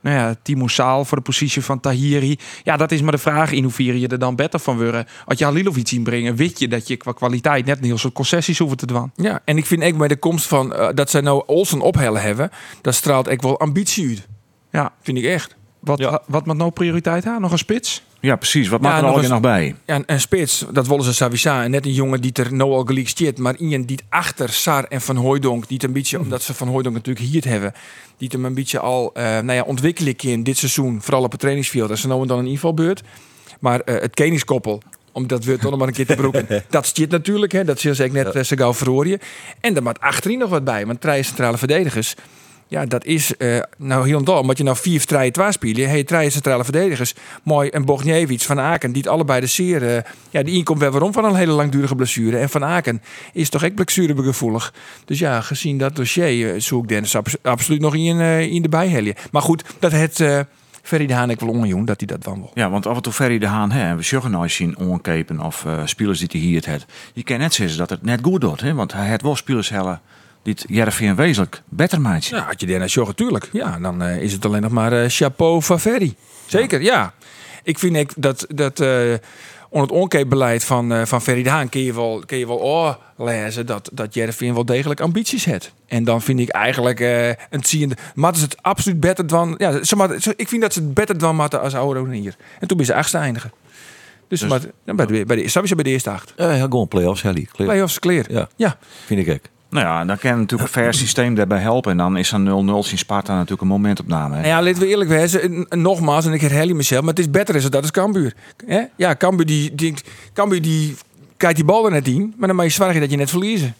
[0.00, 2.38] nou ja, Timo Saal voor de positie van Tahiri.
[2.62, 5.06] Ja, dat is maar de vraag in hoeverre je er dan beter van worden.
[5.24, 8.58] Als je Halilovic inbrengen, weet je dat je qua kwaliteit net een heel soort concessies
[8.58, 9.12] hoeft te doen.
[9.14, 12.22] Ja, en ik vind ook bij de komst van eh, dat zij nou Olsen ophellen
[12.22, 14.26] hebben, dat straalt ook wel ambitie uit.
[14.70, 15.56] Ja, Vind ik echt.
[15.84, 16.22] Wat, Ja.
[16.26, 17.40] wat met nou prioriteit aan?
[17.40, 18.02] Nog een spits?
[18.20, 18.68] Ja, precies.
[18.68, 19.74] Wat Ja, maakt er nog eens- nog bij?
[19.86, 21.62] Ja, en, en Spits, dat willen ze Savisa.
[21.62, 24.48] En net een jongen die er nou al gelijk zit, maar iemand die het achter
[24.48, 27.44] Sar en Van Hooijdonk, die het een beetje, omdat ze Van Hooijdonk natuurlijk hier het
[27.44, 27.72] hebben,
[28.16, 31.30] die het hem een beetje al eh nou ja, ontwikkelen in dit seizoen, vooral op
[31.30, 31.88] het trainingsveld.
[31.88, 33.02] Dat is nou en dan een invalbeurt.
[33.60, 36.46] Maar eh, het kenniskoppel, om dat weer toch nog maar een keer te broeken.
[36.70, 37.64] dat stiet natuurlijk, hè.
[37.64, 39.18] dat zie ik net uh, zo gauw verhoren.
[39.60, 42.14] En er moet achterin nog wat bij, want drie centrale verdedigers.
[42.68, 44.36] Ja, dat is uh, nou heel dom.
[44.36, 45.88] Omdat je nou vier twee spelen.
[45.88, 47.14] Hey, drie centrale verdedigers.
[47.42, 48.92] Mooi en Bogniewicz van Aken.
[48.92, 49.82] Die het allebei de zeer...
[49.82, 49.98] Uh,
[50.30, 52.38] ja, die inkomt weer waarom van een hele langdurige blessure.
[52.38, 53.02] En van Aken
[53.32, 54.74] is toch echt blessuregevoelig.
[55.04, 59.16] Dus ja, gezien dat dossier uh, zoek Dennis abs absoluut nog in, in de bijhelje.
[59.30, 60.46] Maar goed, dat het...
[60.82, 62.50] Ferry de Haan ik wel dat hij dat dan wil.
[62.54, 65.66] Ja, want af en toe Ferry de Haan, hè, we zeggen nou zien onkepen of
[65.84, 66.86] spelers die hij hier het het.
[67.12, 69.68] Je kan net zeggen dat het net goed doet, hè, want hij het wel spelers
[70.44, 72.24] dit Jervin wezenlijk beter maakt.
[72.24, 73.48] Ja, had je daarna zorgen, natuurlijk.
[73.52, 76.14] Ja, dan uh, is het alleen nog maar uh, chapeau van Ferry.
[76.46, 76.92] Zeker, ja.
[76.92, 77.12] ja.
[77.62, 78.88] Ik vind ik dat, dat uh,
[79.68, 82.94] onder het onkeepbeleid van, van Ferry de Haan kun je wel, kun je wel oh,
[83.16, 85.72] lezen dat, dat Jervin wel degelijk ambities heeft.
[85.86, 87.00] En dan vind ik eigenlijk
[87.50, 87.96] een ziende.
[88.14, 89.54] Maar is het absoluut beter dan.
[89.58, 92.36] Ja, zeg maar, ik vind dat ze het beter dan matten als oude hier.
[92.60, 93.52] En toen ben ze achtste eindigen.
[94.28, 94.60] Dus, dus maar,
[94.96, 96.32] bij de, bij de, bij de eerste acht.
[96.36, 97.48] Ja, gewoon play-offs, Helly.
[97.56, 98.32] Play-offs, clear.
[98.32, 98.48] Ja.
[98.56, 98.78] ja.
[99.06, 99.53] Vind ik ook.
[99.74, 101.90] Nou ja, dan kan natuurlijk een systeem daarbij helpen.
[101.90, 104.36] En dan is een 0-0 zien Sparta natuurlijk een momentopname.
[104.36, 104.46] Hè?
[104.46, 105.66] Ja, laten we eerlijk wezen.
[105.68, 108.34] Nogmaals, en ik herhaal je mezelf, maar het is beter is dat is Cambuur.
[108.96, 109.94] Ja, Cambuur die, die,
[110.32, 110.96] Cambuur die
[111.36, 113.74] kijkt die bal er net in, maar dan moet je zorgen dat je net verliezen.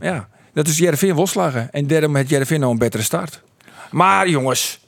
[0.00, 1.72] Ja, dat is Jereveen Wolslagen.
[1.72, 3.42] En daarom heeft Jereveen nou een betere start.
[3.90, 4.80] Maar jongens,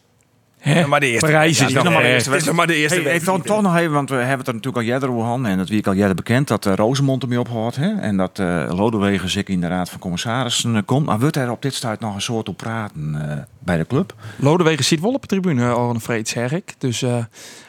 [0.64, 0.86] Hè?
[0.86, 2.36] Maar de eerste prijs is, nog maar de eerste.
[2.36, 3.00] Is nog maar de eerste.
[3.00, 5.58] Hey, dan toch nog even, want we hebben het er natuurlijk al jaren over en
[5.58, 8.70] dat wie ik al jaren bekend dat uh, Rosemond ermee ophoudt hè, en dat uh,
[8.76, 11.06] Lodewegen zich in de raad van commissarissen uh, komt.
[11.06, 14.14] Maar wordt er op dit stuit nog een soort op praten uh, bij de club?
[14.36, 17.00] Lodewegen zit wel op de tribune al een vreed zeg ik, dus.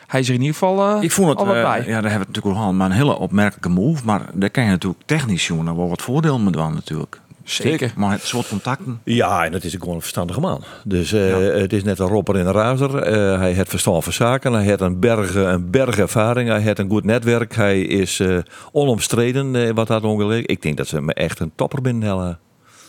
[0.07, 1.03] hij is er in ieder geval.
[1.03, 1.79] ik vond het, al wat bij.
[1.79, 4.05] ja, daar hebben we het natuurlijk al maar een hele opmerkelijke move.
[4.05, 7.19] Maar daar kan je natuurlijk technisch jongen wel wat voordeel mee doen natuurlijk.
[7.45, 7.93] Zeker.
[7.95, 9.01] Maar het soort contacten.
[9.03, 10.63] Ja, en het is gewoon een verstandige man.
[10.83, 11.37] Dus uh, ja.
[11.37, 13.07] het is net een ropper in een razer.
[13.07, 14.53] Uh, hij heeft verstand van zaken.
[14.53, 16.49] Hij heeft een berg, een berg ervaring.
[16.49, 17.55] Hij heeft een goed netwerk.
[17.55, 18.37] Hij is uh,
[18.71, 20.45] onomstreden wat dat ongelukkig.
[20.45, 22.39] Ik denk dat ze me echt een topper binnen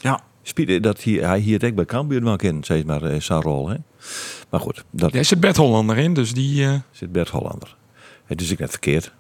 [0.01, 0.21] Ja.
[0.43, 3.69] Spieden, dat hij, hij hier denk bij Cambuur wel kent, zeg maar, zijn rol.
[3.69, 3.77] Hè?
[4.51, 4.85] Maar goed.
[4.91, 5.13] Dat...
[5.13, 6.67] Daar zit Bert Hollander in, dus die...
[6.91, 7.77] Zit Bert Hollander.
[8.25, 9.13] Het is ik net verkeerd.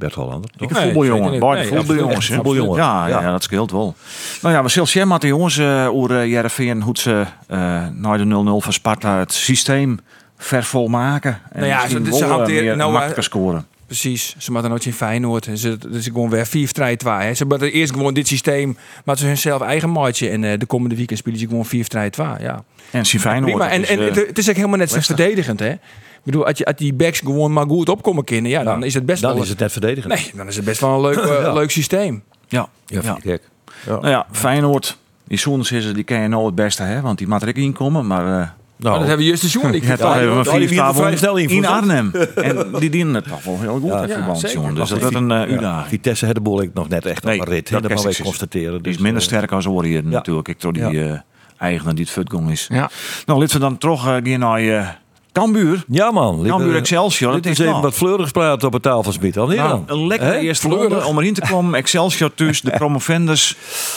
[0.00, 0.50] Bert Hollander.
[0.58, 1.40] Ik een voetbaljongen.
[1.40, 2.26] Bij de voetbaljongens.
[2.26, 2.76] Voetbaljongen.
[2.76, 3.94] Ja, ja, ja, dat scheelt wel.
[4.42, 7.86] Nou ja, we zullen zien met de jongens uh, over uh, Jereveen hoe ze uh,
[7.92, 8.28] na de 0-0
[8.64, 9.98] van Sparta het systeem
[10.36, 11.40] vervolmaken.
[11.52, 13.66] En nou ja, ze, wel, ze hanteren meer nou, makkelijker scoren.
[13.86, 15.48] Precies, ze moeten nooit in Feyenoord.
[15.54, 17.34] Ze, dus ik gewoon weer 4 strijd waar.
[17.34, 20.28] Ze moeten eerst gewoon dit systeem, maar ze hun zelf eigen matje.
[20.28, 22.42] En uh, de komende weekend spelen ze gewoon 4 strijd waar.
[22.42, 22.64] Ja.
[22.90, 23.52] En zien Feyenoord.
[23.52, 23.70] Prima.
[23.70, 25.74] En, en, het is ook helemaal net zo verdedigend, hè?
[26.20, 28.94] Ik bedoel, als, je, als die backs gewoon maar goed opkomen kunnen, ja, dan is
[28.94, 29.42] het best dan wel...
[29.42, 30.14] is het net verdedigend.
[30.14, 31.52] Nee, dan is het best wel een leuk, uh, ja.
[31.52, 32.22] leuk systeem.
[32.48, 33.18] Ja, ja, ja.
[33.22, 33.38] ja.
[33.86, 37.00] Nou ja, Feyenoord, die Soens is die ken je nou het beste, hè?
[37.00, 38.40] Want die mag er ook inkomen, maar...
[38.40, 39.74] Uh, nou, dat hebben we juist de Sjoen.
[39.74, 42.10] Ik heb even een vierstavond in Arnhem.
[42.34, 44.72] en die dienen het toch wel heel goed, ja, ja.
[44.72, 45.88] Dus dat is een uh, uitdaging.
[45.88, 47.70] Vitesse had de boel ik nog net echt nee, op een rit.
[47.70, 48.82] Dat, dat mag ik constateren.
[48.82, 50.48] Die is minder sterk als Oriën natuurlijk.
[50.48, 51.20] Ik door die
[51.58, 52.68] eigenaar die het futgong is.
[52.68, 52.88] Nou,
[53.24, 55.00] laten we dan toch gaan naar...
[55.32, 55.84] Cambuur.
[55.88, 56.44] Ja man.
[56.46, 57.32] Cambuur Excelsior.
[57.32, 57.82] Dit is even nou.
[57.82, 59.38] wat fleurigs praten op het tafelgebied.
[59.38, 61.74] Al nou, een lekker eerste ronde om erin te komen.
[61.74, 63.56] Excelsior dus, de promovendus.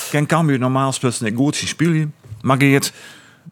[0.10, 2.14] Ken Cambuur normaal speelt niet goed, spelen.
[2.42, 2.94] Maar Geert...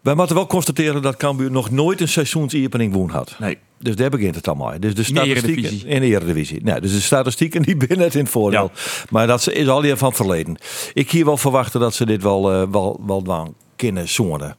[0.02, 3.36] Wij moeten wel constateren dat Cambuur nog nooit een seizoensopening woon had.
[3.40, 3.58] Nee.
[3.80, 4.80] Dus daar begint het allemaal.
[4.80, 6.60] Dus de statistieken in de Eredivisie.
[6.64, 8.72] Nee, dus de statistieken die binnen het in het voordeel.
[8.74, 8.82] Ja.
[9.10, 10.58] Maar dat is al hier van verleden.
[10.94, 14.58] Ik hier wel verwachten dat ze dit wel, uh, wel, wel, wel kunnen zonen.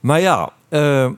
[0.00, 1.10] Maar ja, uh,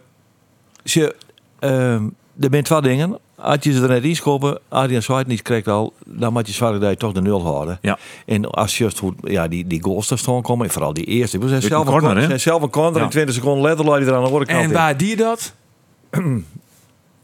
[0.85, 1.15] ze,
[1.61, 1.93] uh,
[2.41, 3.19] er zijn twee dingen.
[3.35, 6.53] Als je ze er net in schoppen, Adrian Zwart niet krijgt al, dan moet je
[6.53, 7.79] zorgen dat je toch de nul houden.
[7.83, 7.99] Ja.
[8.27, 8.91] En als je
[9.23, 11.39] ja, die, die goals staan komen, en vooral die eerste.
[11.39, 13.05] We zijn zelf een corner, zijn zelf een corner Ja.
[13.05, 14.73] in 20 seconden letterlijk er aan de andere kant En in.
[14.75, 15.53] waar die dat?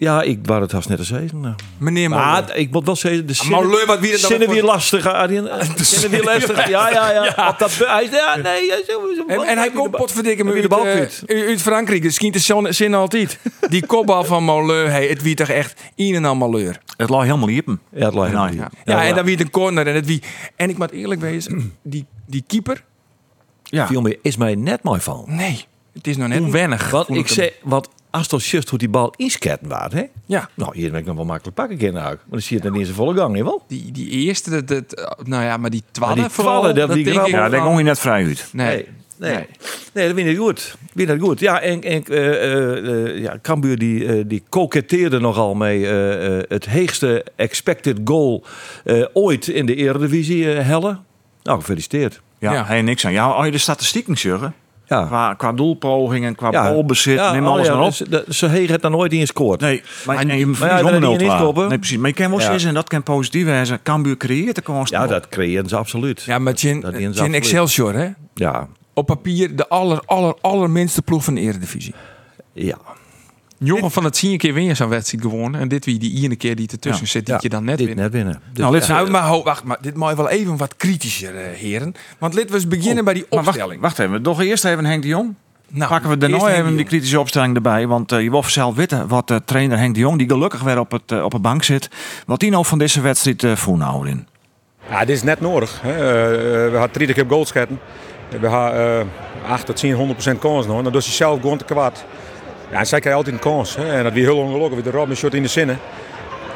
[0.03, 1.41] Ja, ik wou het haast net eens zeggen.
[1.41, 1.55] nou.
[1.79, 2.09] Meneer.
[2.09, 5.07] Maar ik moet wel zeggen, de zinnen, Maar leuk wat wie er zinnen weer lastig,
[5.07, 5.49] Arjen.
[5.77, 6.69] Zinnen weer lastig.
[6.69, 7.49] Ja, ja, ja.
[7.51, 8.67] Op dat, hij, ja, nee.
[8.67, 11.23] ja, zo, zo, En, en hij komt potverdikke Heb je uit, de bal eh, kwijt?
[11.27, 12.03] uit Frankrijk.
[12.03, 13.39] Dus schiet de zin altijd.
[13.69, 16.79] Die kopbal van Moleu, hey, het wie toch echt een en al malheur.
[16.97, 17.81] Het lag helemaal niet op hem.
[17.91, 18.63] Ja, het lag helemaal niet.
[18.85, 20.23] Ja, en dan wie het een corner en het wie.
[20.57, 22.85] En ik moet eerlijk wezen, die, die keeper,
[23.63, 23.87] Ja.
[23.87, 25.25] Viel is mij net mooi van.
[25.27, 26.91] nee, het is nog net Onwennig.
[26.91, 30.03] Want vond ik zei, want als dat just hoe die bal insketten waard, hè?
[30.27, 30.49] Ja.
[30.55, 32.81] Nou, hier ben ik nog wel makkelijk pakken kunnen Maar dan zie je het dan
[32.81, 33.65] in zijn volle gang, wel?
[33.69, 37.05] Die, die eerste, dat, dat, nou ja, maar die die twaalf vooral, twaalf, dat die
[37.05, 38.49] denk Ja, daar ging je net vrij uit.
[38.53, 38.67] Nee.
[39.17, 39.35] Nee.
[39.35, 39.47] Nee,
[39.93, 40.77] nee dat vind ik goed.
[40.95, 41.41] Vind dat goed.
[41.41, 46.45] Ja, en, en eh, eh, eh, ja, Cambuur die, die koketteerde nogal mee eh, eh,
[46.49, 48.45] het heegste expected goal
[48.85, 50.99] eh, ooit in de Eredivisie, Helle.
[51.43, 52.21] Nou, gefeliciteerd.
[52.39, 52.65] Ja, Ja.
[52.65, 53.13] Hij niks aan.
[53.13, 54.55] Ja, als je de statistieken zeggen.
[54.93, 55.05] Ja.
[55.07, 56.63] Qua, qua doelpogingen, qua Ja.
[56.73, 57.89] balbezit, Ja, neem oh alles ja, maar op.
[57.89, 59.61] dus de- ze heeft het dan nooit in gescoord.
[59.61, 61.69] Nee, maar, en je maar ja, verliest dan om die 0 niet kopen.
[61.69, 61.97] Nee, precies.
[61.99, 62.45] Maar je kan wel Ja.
[62.45, 63.83] zeggen, en dat kan positief zijn.
[63.83, 64.91] Cambuur creëert de kans.
[64.91, 66.23] Ja, dat creëren ze absoluut.
[66.23, 67.35] Ja, maar absoluut.
[67.35, 68.09] Excelsior, hè?
[68.35, 71.95] Ja, Op papier de aller, aller, allerminste ploeg van de Eredivisie.
[72.53, 72.77] ja.
[73.65, 75.61] Jongen van het zien een keer weer zo'n wedstrijd gewonnen.
[75.61, 77.11] En dit wie die ene keer die ertussen Ja.
[77.11, 77.99] zit, die Ja, je dan net dit wint.
[77.99, 78.41] net binnen.
[78.53, 78.79] Dus, Nou.
[78.89, 81.95] Nou, maar ho, wacht, maar dit moet je wel even wat kritischer, eh, heren.
[82.19, 83.81] Want laten we eens beginnen bij die wacht, opstelling.
[83.81, 84.23] wacht even.
[84.23, 85.35] Nog eerst even Henk de Jong.
[85.69, 87.87] Nou, Pakken we daarna even de die kritische opstelling erbij.
[87.87, 90.79] Want eh, je wil zelf weten wat eh, trainer Henk de Jong, die gelukkig weer
[90.79, 91.89] op, het, op de bank zit,
[92.27, 94.27] wat hij nou van deze wedstrijd uh, voelt in.
[94.91, 95.79] Ja, dit is net nodig.
[95.83, 95.95] Hè.
[96.71, 97.53] We hadden 30 keer goals.
[97.53, 99.07] We hadden
[99.47, 100.83] uh, 8 tot 10, 100% kans nog.
[100.83, 102.05] Dan doet hij zelf gewoon te kwaad.
[102.73, 103.77] Ja, zij krijgt altijd een kans.
[103.77, 103.97] Hè.
[103.97, 104.75] En dat weer heel ongelukkig.
[104.75, 105.79] Weer de Robin shot in de zinnen.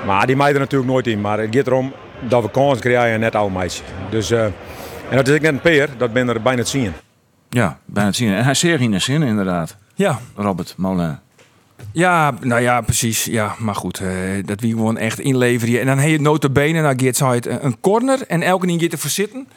[0.07, 1.21] Maar die meiden er natuurlijk nooit in.
[1.21, 1.93] Maar het gaat erom
[2.29, 3.83] dat we kans krijgen en net oude meisje.
[4.11, 5.89] Dus, uh, en dat is ik net een peer.
[5.99, 6.93] Dat ben er bijna het zien.
[7.49, 8.33] Ja, bijna het zien.
[8.33, 9.77] En hij zeer in de zin inderdaad.
[9.95, 11.19] Ja, Robert Moulin.
[11.93, 13.25] Ja, nou ja, precies.
[13.25, 14.09] Ja, maar goed, eh,
[14.45, 15.81] dat wie gewoon echt inleveren.
[15.81, 19.11] En dan heb je notabene, nou Geert een corner en elke keer gaat er voor
[19.11, 19.49] zitten.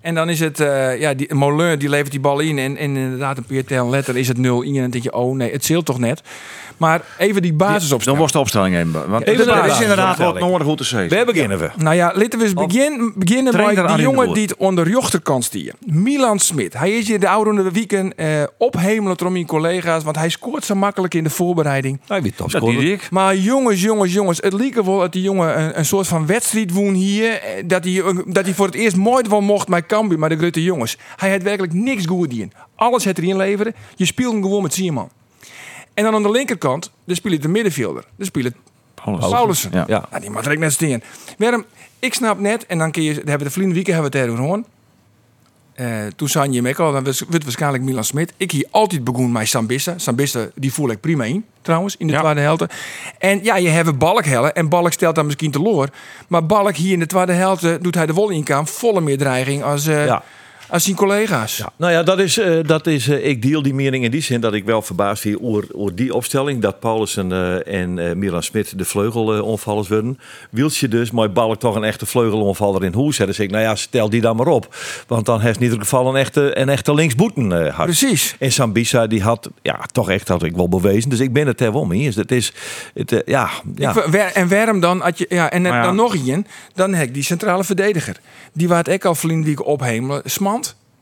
[0.00, 3.38] En dan is het, eh, ja, die Moulin die levert die bal in en, inderdaad
[3.48, 5.84] een tellen letter is het 0 in en dan denk je, oh nee, het zult
[5.84, 6.22] toch net.
[6.76, 8.20] Maar even die Dan basisopstelling.
[8.20, 9.10] was de opstelling even.
[9.10, 11.16] Want Even dat is inderdaad wat nodig hoe te zeggen.
[11.16, 11.70] Waar beginnen we?
[11.76, 15.72] Nou ja, laten we eens begin, beginnen bij die jongen die het onder rechterkant stier.
[15.80, 16.72] Milan Smit.
[16.78, 20.74] Hij is hier de oude weekend eh ophemelen door mijn collega's, want hij scoort zo
[20.74, 22.00] makkelijk in de voorbereiding.
[22.06, 23.10] Hij wie Dat ik.
[23.10, 24.38] Maar jongens, jongens, jongens.
[24.40, 27.32] Het liep wel dat die jongen een, een soort van wedstrijd woon hier.
[27.32, 30.28] eh, Dat hij, eh, dat hij voor het eerst mooi wel mocht met Cambuur, maar
[30.28, 30.98] de grote jongens.
[31.16, 32.52] Hij had werkelijk niks goed in.
[32.76, 33.74] Alles het erin leveren.
[33.96, 35.08] Je speelt hem gewoon met Sierman.
[35.96, 38.04] En dan aan de linkerkant, dan speelt de middenvelder.
[38.16, 38.52] Dan speelt
[39.04, 39.28] Paulus.
[39.28, 39.70] Paulussen.
[39.86, 40.08] Ja.
[40.20, 41.00] Die mag er net staan.
[41.38, 41.64] Waarom?
[41.98, 44.18] Ik snap net, en dan kun je, daar hebben we de vrienden weekend hebben we
[44.18, 44.66] het erover gehoord.
[45.74, 48.32] Eh, toen zei je me al, dan het waarschijnlijk Milan Smit.
[48.36, 49.98] Ik hier altijd begon met Sambissa.
[49.98, 52.20] Sambissa, die voel ik prima in, trouwens, in de Ja.
[52.20, 52.64] tweede helft.
[53.18, 55.88] En ja, je hebt Balk hellen en Balk stelt dan misschien teloor.
[56.28, 59.00] Maar Balk hier in de tweede helft eh, doet hij de wol in kan, volle
[59.00, 60.22] meer dreiging als, eh, Ja.
[60.68, 61.56] Als zijn collega's.
[61.56, 64.22] Ja, nou ja, dat is, eh, dat is eh, ik deel die mening in die
[64.22, 66.62] zin dat ik wel verbaasd zie over, over die opstelling.
[66.62, 70.18] Dat Paulussen eh, en eh, Milan Smit de vleugelonvallers worden.
[70.50, 73.16] Wieltje dus, maar Balk toch een echte vleugelonvaller in hoes.
[73.16, 74.74] Dan zeg ik, nou ja, stel die dan maar op.
[75.06, 77.86] Want dan heeft in ieder geval een echte, een echte linksboeten eh hard.
[77.88, 78.36] Precies.
[78.38, 81.10] En Sambisa, die had ja, toch echt, had ik wel bewezen.
[81.10, 82.16] Dus ik ben het er wel mee eens.
[82.16, 82.52] Het is,
[82.94, 83.90] het, ja, ja.
[83.96, 85.00] Ik en waarom dan?
[85.00, 85.82] Had je, ja, en ja.
[85.82, 88.16] dan nog een, dan heb ik die centrale verdediger.
[88.52, 90.22] Die waar het ik al vriendelijk ophemelen.
[90.24, 90.55] Smant.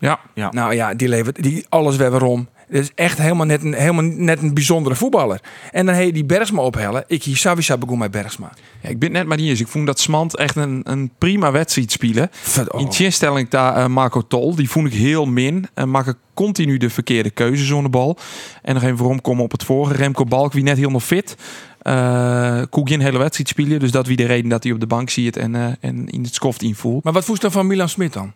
[0.05, 0.21] Ja.
[0.35, 0.51] Ja.
[0.53, 2.49] Nou ja, die levert die alles weer waarom.
[2.69, 5.41] Het is echt helemaal net een, helemaal net een bijzondere voetballer.
[5.73, 7.05] En dan heb je die Bergsma ophellen.
[7.07, 8.53] Ik hier Savisa begon met Bergsma.
[8.83, 9.61] Ja, ik ben net maar niet eens.
[9.61, 12.29] Ik vond dat Smant echt een, een prima wedstrijd spelen.
[12.31, 15.67] Verd- In tegenstelling daar eh, Marco Tol, die vond ik heel min.
[15.75, 18.19] En maken continu de verkeerde keuzes zonder bal.
[18.63, 19.95] En nog even waarom komen op het vorige.
[19.97, 21.37] Remco Balk, wie net helemaal fit.
[21.83, 23.79] Eh kon geen hele wedstrijd spelen.
[23.81, 26.23] Dus dat wie de reden dat hij op de bank ziet en, eh, en in
[26.23, 27.05] het skoft invoelt.
[27.05, 28.33] Maar wat voest dan van Milan Smit dan?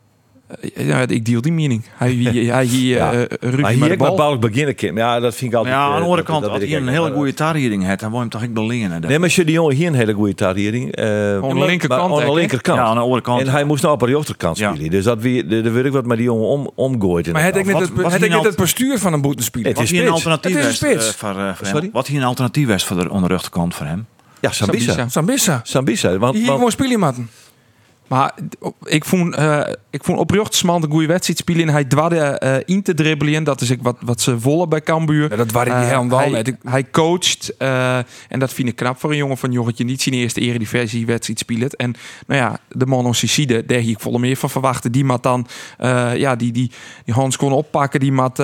[0.48, 1.84] Eh, ja, ik deel die mening.
[1.96, 2.14] Hij,
[2.52, 3.12] hij, Ja.
[3.12, 4.16] eh, Maar hier met de ik.
[4.16, 4.96] Balk beginnen, Kim.
[4.96, 5.74] Ja, dat vind ik altijd...
[5.74, 8.08] Ja, aan de eh, andere kant, dat als hij een hele goede tariering heeft, dan
[8.10, 8.90] wil je hem toch ik belingen.
[9.00, 10.92] Nee, maar als je die jongen hier een hele goede tariering.
[10.94, 12.78] eh Aan de linkerkant, maar Aan de linkerkant.
[12.78, 13.40] Ja, aan de andere kant.
[13.40, 14.70] En hij moest nou op de rechterkant Ja.
[14.74, 14.90] spelen.
[14.90, 17.32] Dus dat wie, de, de weet ik wat met die jongen om, omgooit.
[17.32, 19.66] Maar het ik net het, wat het, nou- het bestuur van een boetenspeler.
[19.68, 21.90] Het Wat is hier een alternatief Het is is Sorry?
[21.92, 24.06] Wat hier een alternatief is voor de onderrechterkant voor hem?
[24.40, 25.08] Ja, Sambisa.
[25.08, 25.60] Sambisa.
[25.62, 26.18] Sambisa.
[26.18, 27.30] Want, Die hier gewoon spelen matten.
[28.08, 28.34] Maar
[28.84, 31.62] ik vond, eh ik vond oprecht een goede wedstrijd spelen.
[31.66, 33.44] En hij dwarde eh, in te dribbelen.
[33.44, 35.30] Dat is ook wat, wat ze wollen bij Cambuur.
[35.30, 36.40] Ja, dat waren die Eh, helemaal hij.
[36.42, 37.56] Ik- hij coacht.
[37.56, 39.84] en dat vind ik knap voor een jongen van jongetje.
[39.84, 41.76] Niet zijn eerste eredivisie wedstrijd speelt.
[41.76, 41.94] En
[42.26, 44.92] nou ja, de man als Sicide, daar hier ik volle meer van verwachten.
[44.92, 45.46] Die mat dan,
[46.14, 46.70] ja, die, die,
[47.04, 48.00] die Hans kon oppakken.
[48.00, 48.36] Die mat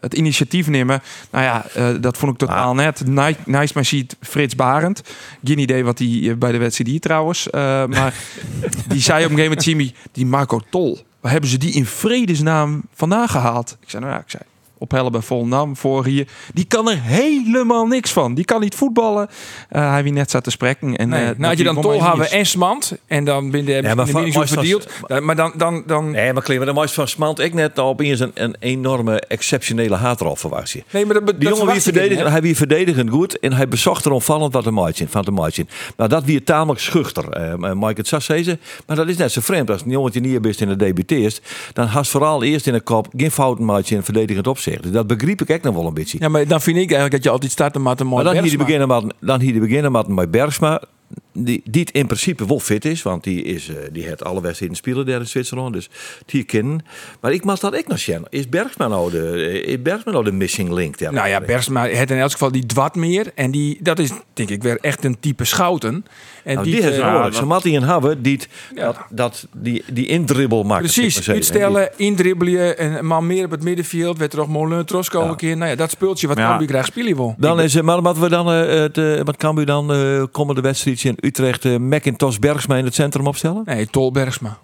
[0.00, 1.02] het initiatief nemen.
[1.30, 1.64] Nou ja,
[2.00, 3.06] dat vond ik totaal net.
[3.06, 5.02] Nice, nice maar ziet Frits Barend.
[5.44, 7.48] Geen idee wat hij bij de wedstrijd hier trouwens.
[7.86, 8.14] maar
[8.88, 10.98] die zei op een gegeven moment, Jimmy, die Marco Tol.
[11.20, 13.76] Waar hebben ze die in vredesnaam vandaan gehaald?
[13.80, 14.42] Ik zei, nou ja, ik zei,
[14.80, 16.26] op Helle bij Volendam voor hier.
[16.54, 18.34] Die kan er helemaal niks van.
[18.34, 19.28] Die kan niet voetballen.
[19.68, 20.96] Eh, hij wie net zat te spreken.
[20.96, 21.20] En, Nee.
[21.20, 22.96] eh, nou, had je dan Tolhaven en Smant.
[23.06, 24.88] En dan ben je maar van- zo maar dat- verdeeld.
[25.06, 27.78] Dan- Maar dan, dan, dan, Nee, maar Klim, maar dan was van Smant ik net
[27.78, 30.82] opeens een, een enorme, exceptionele haatrol verwacht je.
[30.90, 32.30] Nee, maar dat, Die dat jongen wie verdedigend, hè?
[32.30, 35.68] hij wie verdedigend goed en hij bezocht er omvallend wat de margin van de margin.
[35.96, 39.40] Maar dat wie tamelijk schuchter, eh Mike het zag zeggen, maar dat is net zo
[39.40, 41.40] vreemd als een jongetje niet best in de debuteert,
[41.72, 44.82] dan haast vooral eerst in de kop geen fouten margin verdedigend opzicht.
[44.82, 46.18] Dus dat begreep ik echt nog wel een beetje.
[46.20, 48.44] Ja, maar dan vind ik eigenlijk dat je altijd start met een mooi maar dan
[48.44, 50.82] hier beginnen met, dan hier beginnen met bij Bergsma.
[51.32, 54.40] Die, die het in principe wel fit is, want die, is, eh, die heeft alle
[54.40, 55.88] wedstrijden spelen daar in Zwitserland, dus
[56.26, 56.84] die kennen.
[57.20, 58.26] Maar ik mag dat ik nog zien.
[58.28, 60.98] Is Bergsma nou de, is Bergsma nou de missing link?
[60.98, 61.12] daar?
[61.12, 63.32] Nou ja, Bergsma het in elk geval die dwat meer.
[63.34, 66.04] En die, dat is denk ik weer echt een type schouten.
[66.44, 67.34] En Nou, die heeft eh, een oorlog.
[67.34, 68.84] Ze moeten een hebben die, het- Ja.
[68.84, 70.82] dat, dat, die, die indribbel maakt.
[70.82, 74.18] Precies, uitstellen, indribbelen en een man meer op het middenveld.
[74.18, 75.28] Werd er nog Molen Trosko Ja.
[75.28, 75.56] een keer.
[75.56, 76.48] Nou ja, dat speeltje wat Ja.
[76.48, 77.34] Cambuur graag spelen wil.
[77.38, 80.22] Dan is, het- maar wat we dan, eh, het, eh, wat kan u dan eh
[80.32, 83.62] komende wedstrijd in Utrecht, eh McIntosh Bergsma in het centrum opstellen?
[83.64, 84.58] Nee, Tol Bergsma.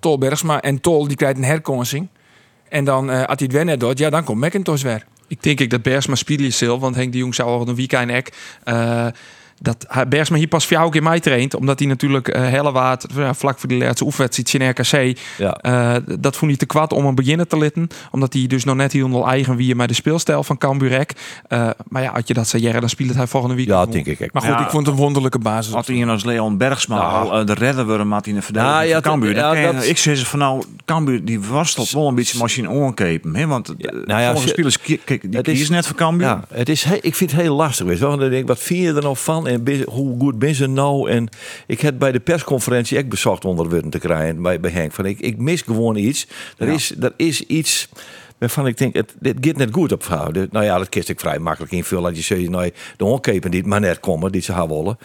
[0.00, 0.60] Tol Bergsma.
[0.60, 2.08] En Tol die krijgt een herkonsing.
[2.68, 5.04] En dan, eh als hij het weer net doet, ja, dan komt McIntosh weer.
[5.28, 8.10] Ik denk ik dat Bergsma spelen is want Henk de Jong zou al een weekend
[8.10, 8.32] ek.
[8.64, 9.06] eh,
[9.60, 12.42] dat hij- Bergsma hier pas voor jou ook in mij traint, omdat hij natuurlijk eh
[12.46, 14.68] hele waard ja, vlak voor de laatste oefenwedstrijd in
[15.08, 15.18] RKC.
[15.38, 15.52] Ja.
[15.52, 18.76] eh, dat vond hij te kwad om een beginnen te litten, omdat hij dus nog
[18.76, 21.12] net heel eigen wie met de speelstijl van Camburek.
[21.48, 23.66] Eh maar ja, als je dat zei, Jerry, dan speelt hij volgende week.
[23.66, 23.90] Ja, gewoon.
[23.92, 24.22] denk ik.
[24.22, 24.32] ook.
[24.32, 24.64] Maar goed, Ja.
[24.64, 25.72] ik vond het een wonderlijke basis.
[25.74, 27.28] Had iemand als Leon Bergsma Nou.
[27.30, 29.34] al eh, de redder worden met in de verdediging ja, Cambuur.
[29.34, 33.34] dat- dat- Ik zeg ze van nou, Cambuur die worstelt wel een beetje machine oorkepen.
[33.36, 35.00] hè, Want Ja, eh, nou ja, je- spelers die
[35.32, 36.26] is- kiezen net voor Cambuur.
[36.26, 37.86] Ja, het is, he- ik vind het heel lastig.
[37.86, 38.08] Weet je wel.
[38.08, 39.45] Want dan denk ik, wat vind je er nou van?
[39.46, 41.10] En hoe goed ben ze nou?
[41.10, 41.28] En
[41.66, 44.92] ik heb bij de persconferentie echt bezocht onder te krijgen bij, bij Henk.
[44.92, 46.26] Van, ik, ik mis gewoon iets.
[46.58, 46.72] Er, Ja.
[46.74, 47.88] is, er is iets
[48.38, 50.28] waarvan ik denk, het, dit gaat net goed op.
[50.32, 52.02] De- Nou ja, dat kist ik vrij makkelijk invullen.
[52.04, 54.98] Dat je zegt, nou, de onkepen die het maar net komen, die ze gaan willen.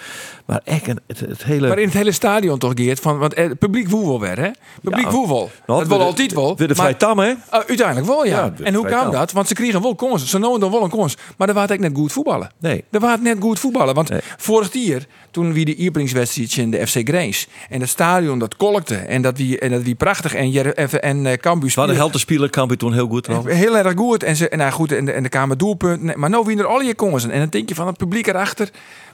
[0.45, 1.67] Maar echt, het, het hele...
[1.67, 2.99] Maar in het hele stadion toch, Geert?
[2.99, 4.49] Van, want eh, het publiek woe wel weer, hè?
[4.81, 5.11] Publiek Ja.
[5.11, 5.49] woe wel.
[5.67, 6.55] Nou, dat wil de- altijd wel.
[6.55, 7.29] De, de vrij tam, hè?
[7.29, 7.35] Uh,
[7.67, 8.31] uiteindelijk wel, ja.
[8.43, 9.31] Ja, de en hoe kwam dat?
[9.31, 10.27] Want ze kregen wel kansen.
[10.27, 11.17] Ze noemen dan wel een kans.
[11.37, 12.51] Maar er was ik net goed voetballen.
[12.59, 12.83] Nee.
[12.89, 13.95] Er was net goed voetballen.
[13.95, 14.19] Want Nee.
[14.37, 17.47] vorig jaar, toen wie de Ierbringswedstrijd in de FC Grace.
[17.69, 18.95] En het stadion dat kolkte.
[18.95, 20.33] En dat wie, en dat wie prachtig.
[20.33, 23.93] En, en, en Cambuur Maar de speelde heldenspeler kan je toen heel goed Heel erg
[23.95, 24.23] goed.
[24.23, 26.01] En, ze, en, nou goed, en, de, en de Kamer doelpunt.
[26.01, 27.31] Nee, maar nou wie er al je kansen.
[27.31, 28.69] En dan denk je van het publiek erachter.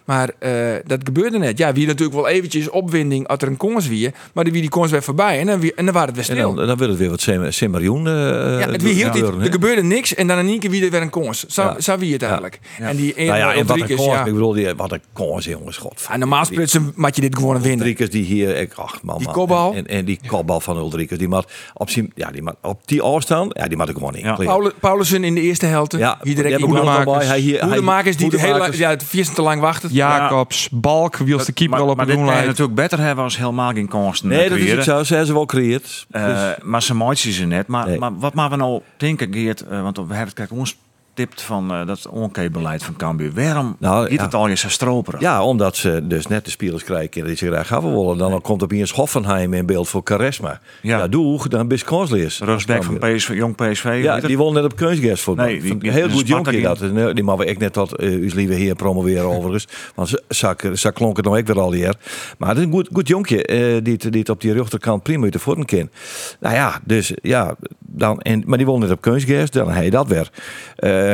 [0.08, 0.52] Maar eh,
[0.86, 1.58] dat gebeurde net.
[1.58, 4.12] Ja, wie natuurlijk wel eventjes opwinding als er een kans wie.
[4.34, 5.40] Maar wie die kans weer voorbij.
[5.40, 6.56] En dan, wie, en dan waren het weer En stil.
[6.56, 8.08] dan, dan wil het weer wat Sim- Simmerjoen.
[8.08, 9.16] eh Ja, het wie hield?
[9.16, 11.46] Er gebeurde niks en dan in één keer wie er weer een kans.
[11.48, 11.80] Zo, Ja.
[11.80, 12.60] zo wie het eigenlijk.
[12.80, 14.26] En die Nou ja, en wat een ja.
[14.26, 15.78] Ik bedoel, die, wat een kans, jongens.
[15.78, 16.08] God.
[16.12, 17.80] En normaal sprutsen moet je dit gewoon winnen.
[17.80, 19.74] Ulrikes die hier, ik, ach man, Die kopbal?
[19.74, 23.58] En, en die kopbal van Ulrikes, die moet op, zijn, ja, die op die afstand,
[23.58, 24.24] ja, die moet ik gewoon in.
[24.26, 24.36] Ja.
[24.36, 25.92] Paul, Paulussen in de eerste helft.
[25.98, 27.26] ja, hier direct die Hoedemakers.
[27.28, 29.90] Hij Hoedemakers die de hele, ja, het te lang wachten.
[29.98, 32.48] Jacobs, Balk, wie als de keeper al maar op maar het dit doen kan je
[32.50, 35.04] natuurlijk beter hebben als helemaal geen kansen Nee, dat is het zo.
[35.04, 36.06] Ze hebben ze wel creëerd.
[36.12, 37.68] Eh, Dus- maar ze maatje ze net.
[37.68, 38.00] Maar, Nee.
[38.00, 40.78] maar wat maar we nou denken, Geert, eh, want we hebben het kijk ons
[41.18, 43.32] tipt van eh, dat onkeebeleid van Cambuur.
[43.34, 44.24] Waarom Nou, ja.
[44.24, 45.20] het al je zo stroperig?
[45.22, 48.18] ja, omdat ze dus net de spelers krijgen die ze graag hebben willen.
[48.18, 50.60] Dan komt opeens Hoffenheim in beeld voor Charisma.
[50.82, 51.08] Ja, Ja.
[51.08, 52.38] doe, dan ben je kansleers.
[52.38, 54.00] Van PSV, jong PSV.
[54.04, 56.80] Ja, die won net op kunstgers voor Nee, die- die- Heel goed jonkje dat.
[56.92, 59.68] Nee, Die mag we echt net tot uh, uw lieve heer promoveren overigens.
[59.96, 60.14] Want
[60.74, 61.96] zo klonk het ook weer al hier.
[62.38, 65.04] Maar het is een goed, goed jonkje eh, die, het- die het op die rechterkant
[65.04, 65.90] prima de voeten kan.
[66.40, 67.56] Nou ja, dus ja.
[67.80, 69.50] Dan, en, maar die won net op kunstgers.
[69.52, 70.30] Dan hij dat weer.
[70.76, 71.07] Eh,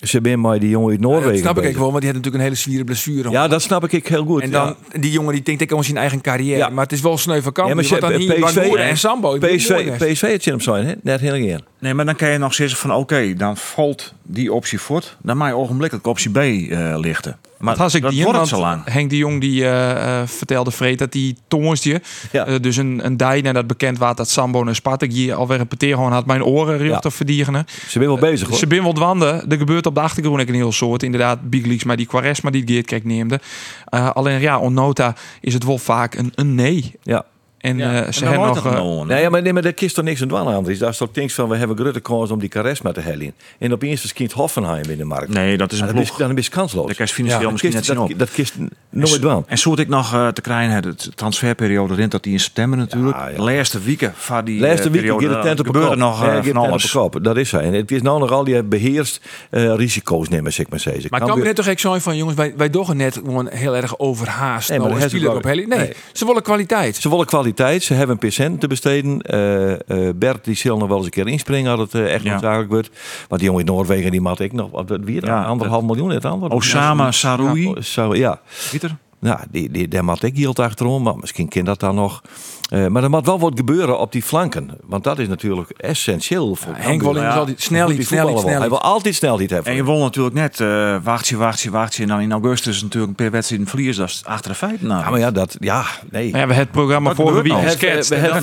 [0.00, 1.30] ze ben maar die jongen uit Noorwegen.
[1.32, 1.78] dat snap ik bezig.
[1.78, 3.30] wel, want die had natuurlijk een hele zwiere blessure.
[3.30, 4.42] Ja, dat snap ik heel goed.
[4.42, 6.58] en dan, die jongen die denkt ik aan zijn eigen carrière.
[6.58, 6.68] Ja.
[6.68, 9.38] Maar het is wel sneu van Ja, maar want dan ze- hier PSV en Sambo.
[9.38, 9.96] PSV.
[10.12, 10.92] PSV het hem zijn, hè?
[11.02, 11.60] net heel geen.
[11.80, 15.16] Nee, maar dan kan je nog zeggen van oké, dan valt die optie voort.
[15.22, 17.36] Dan mag je ogenblikkelijk optie B eh, lichten.
[17.58, 18.82] Maar Dat ik dat die wordt het zo lang.
[18.84, 22.00] Henk de Jong die eh, eh, vertelde Vreed dat die tongensje,
[22.32, 22.58] Ja.
[22.58, 25.96] dus een, een dij en dat bekend was dat Sambo en Spartak hier alweer repeteren
[25.96, 26.98] gewoon had mijn oren recht Ja.
[26.98, 27.64] te verdienen.
[27.68, 28.56] Ze zijn wel bezig hoor.
[28.58, 29.50] Ze ben wel dwanden.
[29.50, 31.02] Er gebeurt op de achtergrond een heel soort.
[31.02, 33.40] Inderdaad, Big Leagues, maar die Quaresma die het Geert Kijk neemde.
[33.84, 36.94] Eh, alleen ja, onnota is het wel vaak een, een nee.
[37.02, 37.24] Ja.
[37.60, 37.90] En Ja.
[37.92, 38.56] eh, En ze dan hebben nog...
[38.56, 39.06] het eh, gewoon.
[39.06, 40.64] Nee, maar, nee, maar daar kist toch niks aan dwalen aan.
[40.64, 43.32] Daar is toch niks van, we hebben grote kans om die charisma te hellen.
[43.58, 45.28] En opeens verschijnt Hoffenheim in de markt.
[45.32, 46.28] Nee, dat is Ja, een dan, is, ploeg.
[46.28, 46.94] dan is kansloos.
[46.94, 48.54] Kan je financieel dat misschien kist, net dat, dat kist
[48.90, 49.44] nooit dwaan.
[49.46, 53.16] En zo ik nog eh, te krijgen, de transferperiode rint dat die in september natuurlijk.
[53.16, 53.36] Ja, ja.
[53.36, 56.32] De laatste weken van die Laatste week periode, de tent op de gebeurde nog Ja,
[56.32, 56.96] van tent op alles.
[57.22, 57.58] Dat is zo.
[57.58, 59.20] En het is nou nog al die beheerst
[59.50, 61.06] eh, risico's nemen, zeg maar zeggen.
[61.10, 63.76] Maar kan je net toch echt zijn van jongens, wij, wij doen net gewoon heel
[63.76, 64.68] erg overhaast.
[64.68, 65.66] Nee, maar nou, dat op heli.
[65.66, 65.92] Nee, nee.
[66.12, 66.96] ze willen kwaliteit.
[66.96, 69.20] Ze willen kwaliteit, ze hebben een percent te besteden.
[69.20, 72.24] Eh, eh, Bert die zal nog wel eens een keer inspringen als het eh, echt
[72.24, 72.90] noodzakelijk wordt.
[73.28, 76.50] Want die jongen in Noorwegen die maat ik nog, wat weer, anderhalf miljoen het ander.
[76.50, 77.74] Osama Saroui.
[78.12, 78.40] Ja.
[78.70, 78.96] Pieter?
[79.18, 82.22] Nou, die, die, daar moet ik hield achterom, maar misschien kan dat dan nog.
[82.70, 84.70] Eh, maar er moet wel wat gebeuren op die flanken.
[84.84, 87.38] Want dat is natuurlijk essentieel voor Henk Wolling is Ja.
[87.38, 88.46] altijd snelheid, Die wel.
[88.46, 89.70] Hij wil altijd snelheid hebben.
[89.70, 92.02] En je wil natuurlijk net eh wacht je, wacht je, wacht je.
[92.02, 93.96] En dan in augustus natuurlijk per wedstrijd verlies.
[93.96, 94.86] Dat is achter de feiten.
[94.86, 95.04] Nou.
[95.04, 96.30] Ja, maar ja, dat, ja, nee.
[96.30, 98.08] maar ja, we hebben het programma vorige gebeurt week geschetst.
[98.08, 98.42] We En hebben,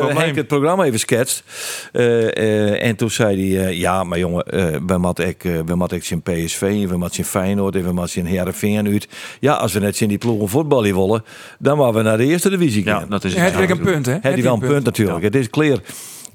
[0.00, 0.18] we het.
[0.18, 1.42] Henk programma even geschetst.
[1.92, 5.74] Eh, eh, en toen zei hij, eh, ja, maar jongen, eh, we moeten eh, we
[5.74, 9.08] moeten zijn PSV, we moeten zijn Feyenoord, en we moeten zijn Heerenveen uit.
[9.40, 11.24] Ja, als we net in die ploegen voetballen willen,
[11.58, 13.08] dan moeten we naar de eerste divisie Ja, gaan.
[13.08, 14.12] dat is Het heeft een punt, hè?
[14.12, 15.22] Heb die Het wel een heeft punt natuurlijk.
[15.22, 15.78] Het is clear.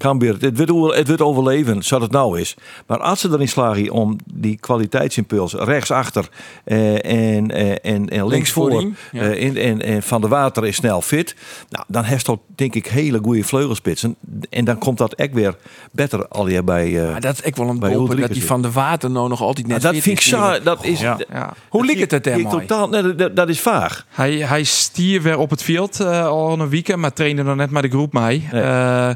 [0.03, 2.55] Cambuur, het wordt, het wordt overleven, zoals het nou is.
[2.87, 6.29] Maar als ze erin slagen om die kwaliteitsimpuls rechtsachter
[6.63, 9.21] eh, en, eh, en, en links voor ja.
[9.21, 11.35] eh, in, en, en Van de Water is snel fit.
[11.69, 14.15] Nou, dan heeft dat denk ik hele goede vleugelspitsen.
[14.49, 15.55] En dan komt dat echt weer
[15.91, 17.03] beter alweer bij...
[17.03, 19.41] eh, Maar dat is ik wel een bopen dat die van de water nou nog
[19.41, 20.99] altijd net dat fit vind ik is, zo, dat is...
[20.99, 21.17] Ja.
[21.31, 21.53] Ja.
[21.69, 22.65] Hoe liep het het hem mooi?
[22.65, 24.05] totaal, nee, dat, dat is vaag.
[24.09, 27.71] Hij, hij stier weer op het veld eh, al een weekend, maar trainde nog net
[27.71, 28.13] met de groep.
[28.13, 28.47] Nee.
[28.51, 29.09] Eh,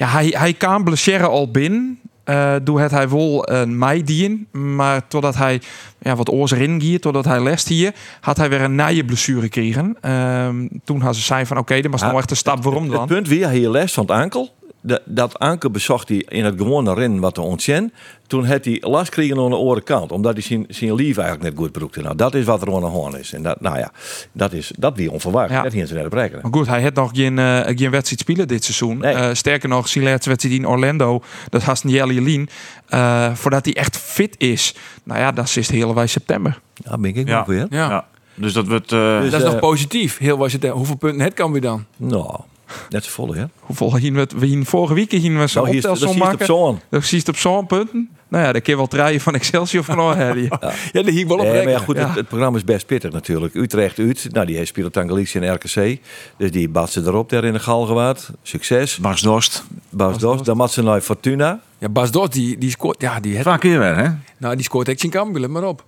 [0.00, 1.98] ja, hij, hij kan blessure al binnen.
[2.24, 5.60] Eh doe het hij wel een mei dien, maar totdat hij
[5.98, 9.40] ja, wat oors erin giet, totdat hij les hier, had hij weer een nije blessure
[9.40, 9.96] gekregen.
[10.00, 12.92] Ehm, toen had ze zei van oké, dat was nou echt een stap waarom Het
[12.92, 13.06] dan.
[13.06, 14.54] punt weer, hij hier les van het ankel.
[14.82, 17.92] De- dat anker bezocht hij in het gewone rennen wat te ontzetten.
[18.26, 20.12] Toen had hij last gekregen aan de andere kant.
[20.12, 22.00] Omdat hij zijn, zijn lief eigenlijk net goed broekte.
[22.02, 23.32] Nou, dat is wat er aan de hand is.
[23.32, 23.92] En dat, nou ja,
[24.32, 25.50] dat is dat wie onverwacht.
[25.50, 25.62] Ja.
[25.62, 26.42] Dat hier ze net op rekenen.
[26.42, 28.98] Maar goed, hij had nog geen, eh, geen wedstrijd spelen dit seizoen.
[28.98, 29.14] Nee.
[29.14, 32.48] Eh, sterker nog, zijn laatste wedstrijd in Orlando, dat was een Jelly Lien.
[32.88, 36.60] Eh, voordat hij echt fit is, nou ja, dat is het hele wij september.
[36.74, 37.40] Ja, ben ik Ja.
[37.40, 37.66] ook weer.
[37.70, 37.88] Ja.
[37.88, 38.06] Ja.
[38.34, 38.92] Dus dat wordt...
[38.92, 40.18] eh, Dus, Dat is nog positief.
[40.18, 41.84] Heel was het, hoeveel punten het kan weer dan?
[41.96, 42.40] Nou,
[42.88, 43.44] net zo volle, hè?
[43.60, 46.46] Hoeveel hier we, we hier vorige week hier we zo'n Nou, is, dat optelsom maken.
[46.46, 46.80] zo'n.
[46.90, 48.08] Dat zie op zo'n punten.
[48.28, 50.48] Nou ja, dan kun je wel draaien van Excelsior van Oranje.
[50.92, 52.06] Ja, die hier wel op Nee, maar ja, goed, Ja.
[52.06, 53.54] het, het programma is best pittig natuurlijk.
[53.54, 54.28] Utrecht uit.
[54.32, 55.98] Nou, die heeft speelt aan Galicia en RKC.
[56.36, 58.30] Dus die batsen erop daar in de Galgenwaard.
[58.42, 58.98] Succes.
[58.98, 59.64] Max Dorst.
[59.88, 60.42] Bas Dos.
[60.42, 61.60] Dan mat ze naar Fortuna.
[61.78, 63.00] Ja, Bas Dos, die, die scoort...
[63.00, 64.08] Ja, die, Vaak keer weer, hè?
[64.38, 65.84] nou, die scoort echt zijn Cambuur, let maar op.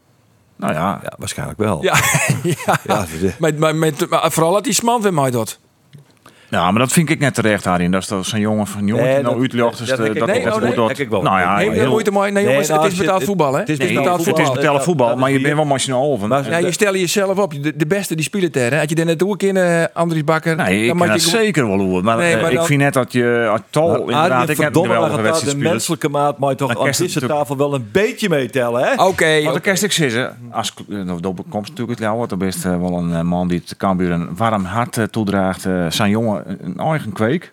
[0.57, 1.01] Nou ja.
[1.03, 1.83] Ja, waarschijnlijk wel.
[1.83, 1.95] Ja,
[2.67, 2.79] ja.
[2.87, 5.59] Ja, de- Maar, maar, met, maar vooral dat die sman weer mij dat.
[6.53, 7.91] Ja, maar dat vind ik net terecht, Harin.
[7.91, 9.79] Dat is toch zo'n jongen van jongen Nee, die nou dat- uitlegt.
[9.79, 10.95] Dus dat dat dat nee, dat oh, goed nee.
[10.97, 11.23] ik wel.
[11.23, 12.31] Nou ja, Nee, heel- moeite mooi.
[12.31, 13.59] Nee, Nee, jongens, nou, het is je- betaald het- voetbal, hè?
[13.61, 14.45] het is betaald het voetbal.
[14.45, 16.29] is betalen voetbal, maar je bent wel machinaal over.
[16.29, 17.55] Maar- Ja, je stel jezelf op.
[17.77, 18.71] De, beste die spelen daar.
[18.71, 18.79] hè.
[18.79, 20.57] Had je er net toe kunnen, Andries Bakker.
[20.57, 22.03] Nee, ik dan kan mag het je zeker wel.
[22.03, 24.49] Maar, Nee, eh, maar ik vind net dat je als Tol Maar inderdaad...
[24.49, 28.29] Ik heb de menselijke maat moet je toch aan het deze tafel wel een beetje
[28.29, 29.05] meetellen, hè?
[29.05, 29.43] Oké.
[29.43, 32.99] Want de kerst ik als eh, de opkomst natuurlijk het jou, dan best eh, wel
[32.99, 35.65] een eh, man die het Cambuur een warm hart eh, toedraagt.
[35.67, 37.53] eh, zijn jongen een eigen kweek.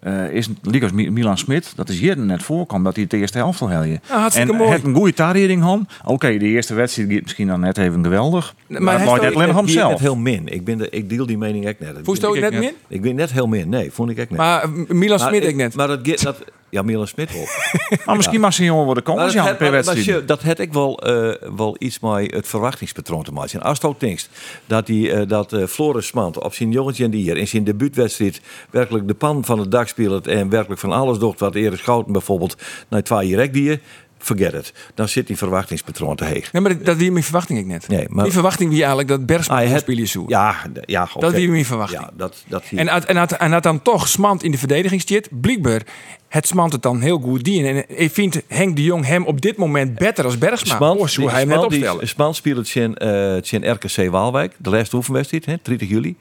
[0.00, 3.38] Eh, is Ligas Milan Smit, dat is hier net voorkomt dat hij het de eerste
[3.38, 4.00] helft al helje.
[4.08, 4.70] Ja, en mooi.
[4.70, 5.88] het een goede tarieting han.
[6.04, 8.54] Oké, de eerste wedstrijd gaat misschien dan net even geweldig.
[8.66, 10.00] Maar, hij het net alleen Die net zelf.
[10.00, 10.46] heel min.
[10.48, 11.96] Ik, ben de, ik deel die mening echt net.
[12.02, 12.72] Voest ook ik net min?
[12.88, 13.68] Ik ben net heel min.
[13.68, 14.38] Nee, vond ik echt net.
[14.38, 15.74] Maar eh, Milan Maar Smit ik- net.
[15.74, 17.30] Maar dat, dat ja, Milan Smit.
[18.06, 20.28] Maar misschien mag zijn jongen worden komen dat, het, per wedstrijd.
[20.28, 23.62] dat het ik wel, eh, wel iets met het verwachtingspatroon te maken.
[23.62, 24.28] Als ook denkt
[24.66, 27.64] dat, die, eh, dat eh, Floris Smant op zijn jongetje en die hier in zijn
[27.64, 31.78] debuutwedstrijd werkelijk de pan van het dak speelt en werkelijk van alles doet wat Erik
[31.78, 32.56] Schouten bijvoorbeeld
[32.88, 33.80] naar twee direct die
[34.26, 34.72] forget it.
[34.94, 36.52] Dan zit die verwachtingspatroon te heeg.
[36.52, 37.88] Nee, maar dat- wie mijn verwachting ik net.
[37.88, 40.24] Nee, maar- Die verwachting wie eigenlijk dat Bergsma ah, spelen zo.
[40.28, 41.08] Ja, ja.
[41.18, 42.00] Dat wie mijn verwachting.
[42.00, 45.02] Ja, dat, dat En had, en, had, en had dan toch Smant in de verdediging
[45.06, 45.82] zit, blijkbaar
[46.28, 47.66] het Smant het dan heel goed die.
[47.66, 50.76] En ik vind Henk de Jong hem op dit moment beter als Bergsma.
[50.76, 52.08] Smant, Oh, zo hij net opstellen.
[52.08, 56.16] Smant speelt zijn, eh zijn RKC Waalwijk, de laatste oefenwedstrijd, hè, 30 juli.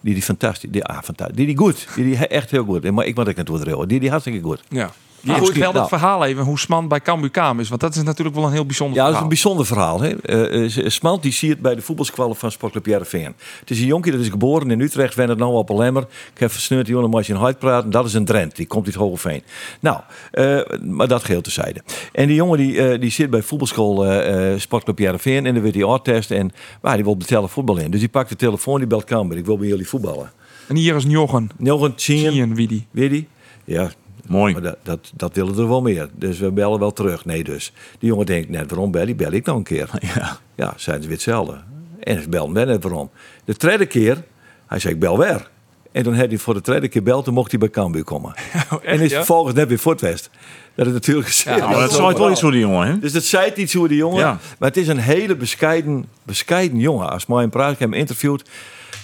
[0.00, 2.90] Die die fantastisch, die, ah, fantastisch, die die goed, die die echt heel goed.
[2.90, 3.88] Maar ik moet ik het doordraaien.
[3.88, 4.60] Die die hartstikke goed.
[4.68, 4.90] Ja.
[5.20, 5.78] Die goed, vertelt nou.
[5.78, 7.68] het verhaal even hoe Sman bij Cambuur kwam is.
[7.68, 9.56] Want dat is natuurlijk wel een heel bijzonder Ja, dat is een verhaal.
[9.66, 10.00] bijzonder verhaal.
[10.00, 10.16] Hè?
[10.48, 13.34] Eh, eh, Smalt die ziet bij de voetbalskwallen van Sportclub Jereveen.
[13.60, 16.02] Het is een jonkie dat is geboren in Utrecht, wennet nou op een lemmer.
[16.34, 17.90] Ik heb versneurd die jongen als je in Huid praten.
[17.90, 19.42] Dat is een Drent, die komt uit Hogeveen.
[19.80, 21.82] Nou, eh, maar dat geheel tezijde.
[22.12, 26.02] En die jongen die, die zit bij voetbalschool eh, Sportclub Jereveen en dan wordt die
[26.02, 26.52] test en
[26.94, 27.90] die wil betalen voetbal in.
[27.90, 29.36] Dus die pakt de telefoon, die belt Camber.
[29.36, 30.32] Ik wil bij jullie voetballen.
[30.68, 32.86] En hier is een tien, Zien wie die.
[32.90, 33.28] weet die?
[33.64, 33.90] Ja,
[34.30, 34.52] Mooi.
[34.52, 36.08] maar dat, dat, dat willen er wel meer.
[36.12, 37.24] Dus we bellen wel terug.
[37.24, 37.72] Nee, dus.
[37.98, 39.16] Die jongen denkt net, waarom bel ik?
[39.16, 39.90] Bel ik nog een keer.
[40.14, 40.38] Ja.
[40.54, 41.60] Ja, zijn ze weer hetzelfde.
[42.00, 43.10] En ze belden wel net waarom.
[43.44, 44.22] De tweede keer,
[44.66, 45.50] hij zei, ik bel weer.
[45.92, 48.34] En toen had hij voor de tweede keer beld, toen mocht hij bij Cambuur komen.
[48.82, 49.16] en is ja?
[49.16, 49.96] vervolgens net weer voor.
[49.96, 51.58] Dat is natuurlijk gezegd.
[51.58, 52.98] Ja, maar dat het wel iets voor die jongen, hè?
[52.98, 54.18] Dus dat zei iets over die jongen.
[54.18, 54.38] Ja.
[54.58, 57.10] Maar het is een hele bescheiden, bescheiden jongen.
[57.10, 58.48] Als mij een praat, ik heb hem interviewd.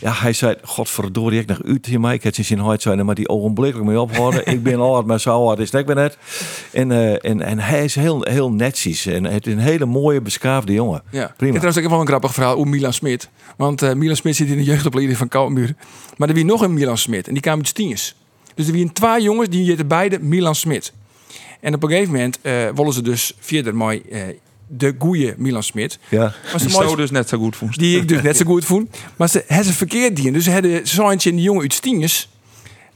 [0.00, 2.14] Ja, hij zei, godverdorie, ik naar u tegen mij.
[2.14, 4.46] Ik had zijn hard zijn, maar die ogenblikkelijk mee ophouden.
[4.46, 6.18] ik ben hard, maar zo hard is het ik ben net.
[6.72, 9.06] En, eh, en, en hij is heel, heel netjes.
[9.06, 11.02] En het is een hele mooie, beschaafde jongen.
[11.10, 11.34] Ja.
[11.36, 11.52] Prima.
[11.52, 13.28] trouwens ook wel een grappig verhaal over Milan Smit.
[13.56, 15.74] Want eh, Milan Smit zit in de jeugdopleiding van Kouwenbuur.
[16.16, 17.26] Maar er wie nog een Milan Smit.
[17.26, 18.16] En die kwam uit Stienjes.
[18.54, 20.92] Dus er wie twee jongens die heten beide Milan Smit.
[21.60, 24.02] En op een gegeven moment eh willen ze dus verder mooi
[24.68, 25.98] de goeie Milan Smit.
[26.08, 26.18] Ja.
[26.20, 27.78] Maar Die ze zou dus net zo goed vond.
[27.78, 28.96] die ik dus net zo goed vond.
[29.16, 30.32] Maar ze hebben ze verkeerd die.
[30.32, 32.28] Dus ze hadden zo'n in die jongen uit Stienjes.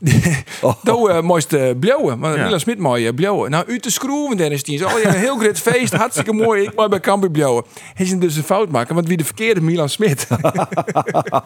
[0.60, 0.74] Oh.
[0.84, 2.16] Uh, mooiste blauwe.
[2.16, 2.44] Maar Ja.
[2.44, 3.48] Milan Smit mooie blauwe.
[3.48, 4.82] Nou, uit de schroeven, Dennis Tiens.
[4.82, 5.92] Oh, ja, een heel groot feest.
[5.92, 6.62] Hartstikke mooi.
[6.62, 7.64] Ik mooi bij Cambuur blauwe.
[7.94, 10.26] Hij is dus een fout maken, want wie de verkeerde Milan Smit.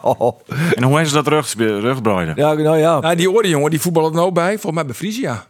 [0.01, 0.39] Oh.
[0.75, 2.33] En hoe is dat rug, rugbreiden?
[2.37, 2.99] Ja, nou ja.
[2.99, 4.51] nou, die orde jongen, die voetballen er nou bij.
[4.51, 5.45] Volgens mij bij Frisia.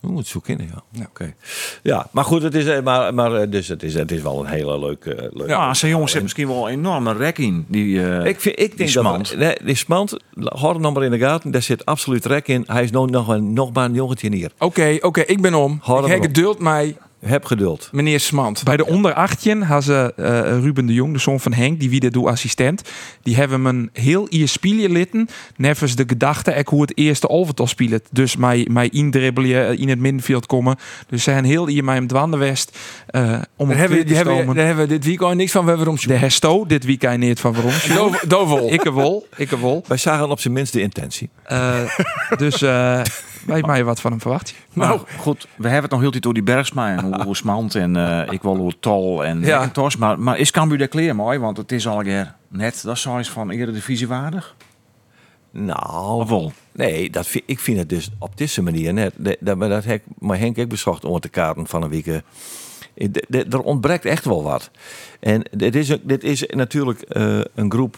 [0.00, 1.04] We moeten zoeken, ja.
[1.04, 1.34] Oké.
[1.82, 4.40] Ja, maar goed, het is, eh, maar, maar, eh, dus het, is, het is wel
[4.40, 5.14] een hele leuke...
[5.14, 7.64] eh, leuke Ja, zijn jongens hebben misschien wel een enorme rek in.
[7.68, 9.28] Die, eh, Ik, vind, ik die denk smant.
[9.28, 9.38] dat...
[9.38, 11.50] Nee, die smant, houd hem nog maar in de gaten.
[11.50, 12.64] Daar zit absoluut rek in.
[12.66, 14.50] Hij is nog, nog, een, nog maar een jongetje hier.
[14.58, 15.78] Oké, oké, ik ben om.
[15.82, 16.96] Hou ik geduld mij,
[17.26, 17.88] Heb geduld.
[17.92, 18.64] meneer Smant.
[18.64, 21.90] Bij de onder 18 had ze eh, Ruben de Jong, de zoon van Henk, die
[21.90, 22.82] wie dit doet assistent.
[23.22, 25.28] Die hebben hem een heel ier spielje litten.
[25.56, 28.00] Nevens de gedachte ik hoe het eerste overtal spelen.
[28.10, 30.76] Dus mij, mij indribbelen, in het middenveld komen.
[31.08, 32.78] Dus ze zijn heel ier mij hem dwanden west.
[33.06, 33.22] eh
[33.56, 35.62] om Daar op hebben, die hebben, daar hebben we dit weekend niks van.
[35.62, 37.72] We hebben erom De hesto, dit weekend niet van waarom.
[38.28, 38.72] Dovel.
[38.72, 39.84] Ik wol, ik wol.
[39.86, 41.28] Wij zagen op zijn minst de intentie.
[41.42, 41.80] Eh,
[42.36, 43.00] dus eh
[43.46, 44.54] wij mij wat van hem verwacht.
[44.72, 45.00] Maar Nou.
[45.18, 47.96] goed, we hebben het nog heel tijd door die Bergsma en hoe, hoe smant en
[47.96, 49.68] eh, ik wil hoe tol en Ja.
[49.68, 49.96] tos.
[49.96, 51.38] Maar, maar is Cambuur de kleer mooi?
[51.38, 54.54] Want het is al een keer net, dat is zoiets van Eredivisie waardig.
[55.50, 56.52] Nou, wel?
[56.72, 59.12] nee, dat vind, ik vind het dus op deze manier net.
[59.16, 62.06] Dat, dat, maar dat heb maar Henk ik bezocht onder de kaarten van een week.
[62.06, 64.70] eh, Er ontbreekt echt wel wat.
[65.20, 67.96] En dit is, dit is natuurlijk eh, een groep.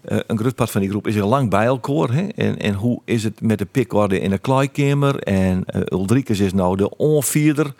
[0.00, 2.12] Eh, een groot part van die groep is er lang bij elkaar.
[2.12, 2.26] Hè?
[2.26, 5.18] En, en hoe is het met de pikorde in de kleikamer?
[5.18, 7.74] En Ulrikes is nou de onvierder.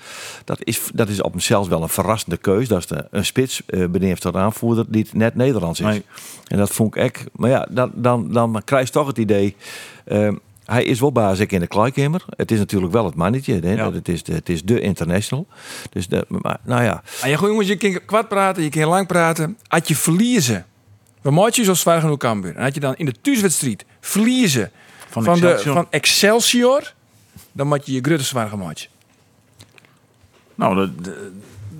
[0.44, 2.68] Dat is, dat is op zichzelf wel een verrassende keus.
[2.68, 5.86] Dat is de, een spits, eh beneden tot aanvoerder, die het net Nederlands is.
[5.86, 6.02] Nee.
[6.46, 7.24] En dat vond ik echt.
[7.32, 9.56] Maar ja, dan, dan, dan krijg je toch het idee.
[10.64, 12.24] hij is wel basis in de kleikamer.
[12.36, 13.60] Het is natuurlijk wel het mannetje.
[13.60, 13.72] Hè?
[13.72, 13.92] Ja.
[13.92, 15.46] Het, is de, het is de international.
[15.90, 18.88] Dus de, maar, nou ja, Ah, ja, goed, jongens, je kan kwart praten, je kan
[18.88, 19.58] lang praten.
[19.68, 20.66] Als je verliezen,
[21.22, 22.56] we moeten je zo zwaar genoeg Cambuur.
[22.56, 24.70] En had je dan in de thuiswedstrijd verliezen
[25.10, 25.64] Van van, Excelsior.
[25.64, 26.92] De, van Excelsior,
[27.52, 28.88] dan moet je je grutte zwaar gemaakt.
[30.54, 31.14] Nou, dat, dat,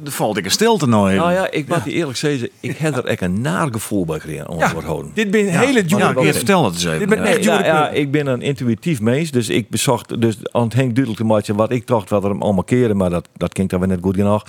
[0.02, 1.20] dat valt ik een stilte nou even.
[1.20, 4.18] nou ja, ik moet je eerlijk zeggen, ik heb er echt een naar gevoel bij
[4.20, 5.10] gekregen om Ja, worden houden.
[5.14, 6.98] dit ben ja, hele ja, dure ik vertel het eens even.
[6.98, 7.24] Dit ben Ja.
[7.24, 8.00] echt ja, punten.
[8.00, 11.54] ik ben een intuïtief mens, dus ik bezocht dus aan het Henk duidelijk te maken
[11.56, 13.98] wat ik dacht wat er hem allemaal keren, maar dat, dat klinkt dan weer net
[14.02, 14.44] goed genoeg.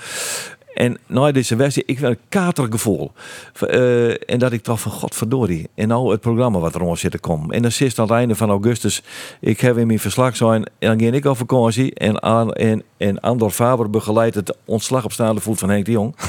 [0.80, 3.12] En na deze wedstrijd, ik ben een katergevoel.
[3.62, 5.70] Uh, en dat ik dacht van, godverdorie.
[5.76, 7.56] En nou het programma wat er rond zit te komen.
[7.56, 9.04] En dan zit aan het einde van augustus,
[9.40, 11.94] ik heb in mijn verslag zijn, en dan ging ik op vakantie.
[11.94, 15.92] En, aan, en, en Andor Faber begeleidt het ontslag op staande voet van Henk de
[15.92, 16.16] Jong.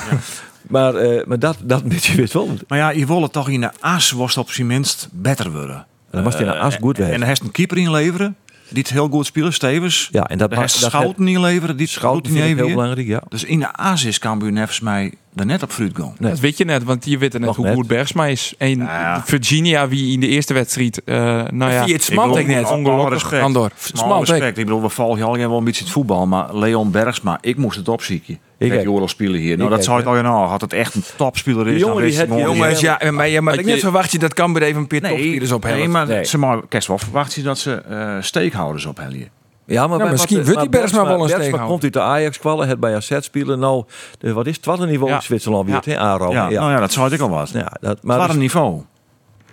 [0.68, 2.48] Maar, eh, maar dat, dat moet je weet wel.
[2.68, 5.86] Maar ja, je wil het toch in de as was op zijn minst beter worden.
[6.10, 8.36] Dan was hij in de as Eh, goed En dan heeft een keeper inleveren,
[8.70, 10.08] die het heel goed speelt, Stevens.
[10.12, 12.74] Ja, en dat dat Schouten inleveren, die het Schouten ik even heel weer.
[12.74, 13.22] belangrijk, ja.
[13.28, 13.76] Dus in de
[14.08, 16.14] is Cambuur nevens mij net op fruit gaan.
[16.18, 16.30] Nee.
[16.30, 17.74] Dat weet je net, want je weet net Nog hoe net.
[17.74, 18.54] goed Bergsma is.
[18.58, 19.22] En Ja.
[19.26, 21.04] Virginia, wie in de eerste wedstrijd...
[21.04, 21.16] eh
[21.50, 22.70] nou ja, het smant ik net.
[22.70, 23.42] Ongelooflijk respect.
[23.42, 23.70] Andor.
[23.92, 24.28] Smalt ik.
[24.28, 24.58] respect.
[24.58, 27.56] Ik bedoel, we volgen je al wel een beetje het voetbal, maar Leon Bergsma, ik
[27.56, 28.38] moest het opzieken.
[28.58, 29.56] Ik heb Joris spelen hier.
[29.56, 31.80] Nou, Ik dat zou ik al nou, had het echt een topspeler is.
[31.80, 34.80] Jongen die het- Jongens, ja, maar, ja, maar ik net verwacht je dat Cambuur even
[34.80, 36.24] een paar topspelers op nee, maar Nee.
[36.24, 39.28] ze maar kerst wel verwacht je dat ze eh steekhouders ophelden.
[39.70, 41.66] Ja, maar, Ja, misschien wordt die Bergsma wel een steekhouder.
[41.68, 43.58] komt uit de Ajax kwallen, het bij AZ spelen.
[43.58, 43.84] Nou,
[44.18, 44.64] de, wat is het?
[44.64, 45.16] Wat een niveau Ja.
[45.16, 45.80] in Zwitserland weer, Ja.
[45.80, 45.98] het, hè?
[45.98, 46.32] Aro.
[46.32, 47.50] Ja, Ja, nou ja, dat zou ik al wat.
[47.50, 48.82] Ja, dat, Maar maar het dus- niveau.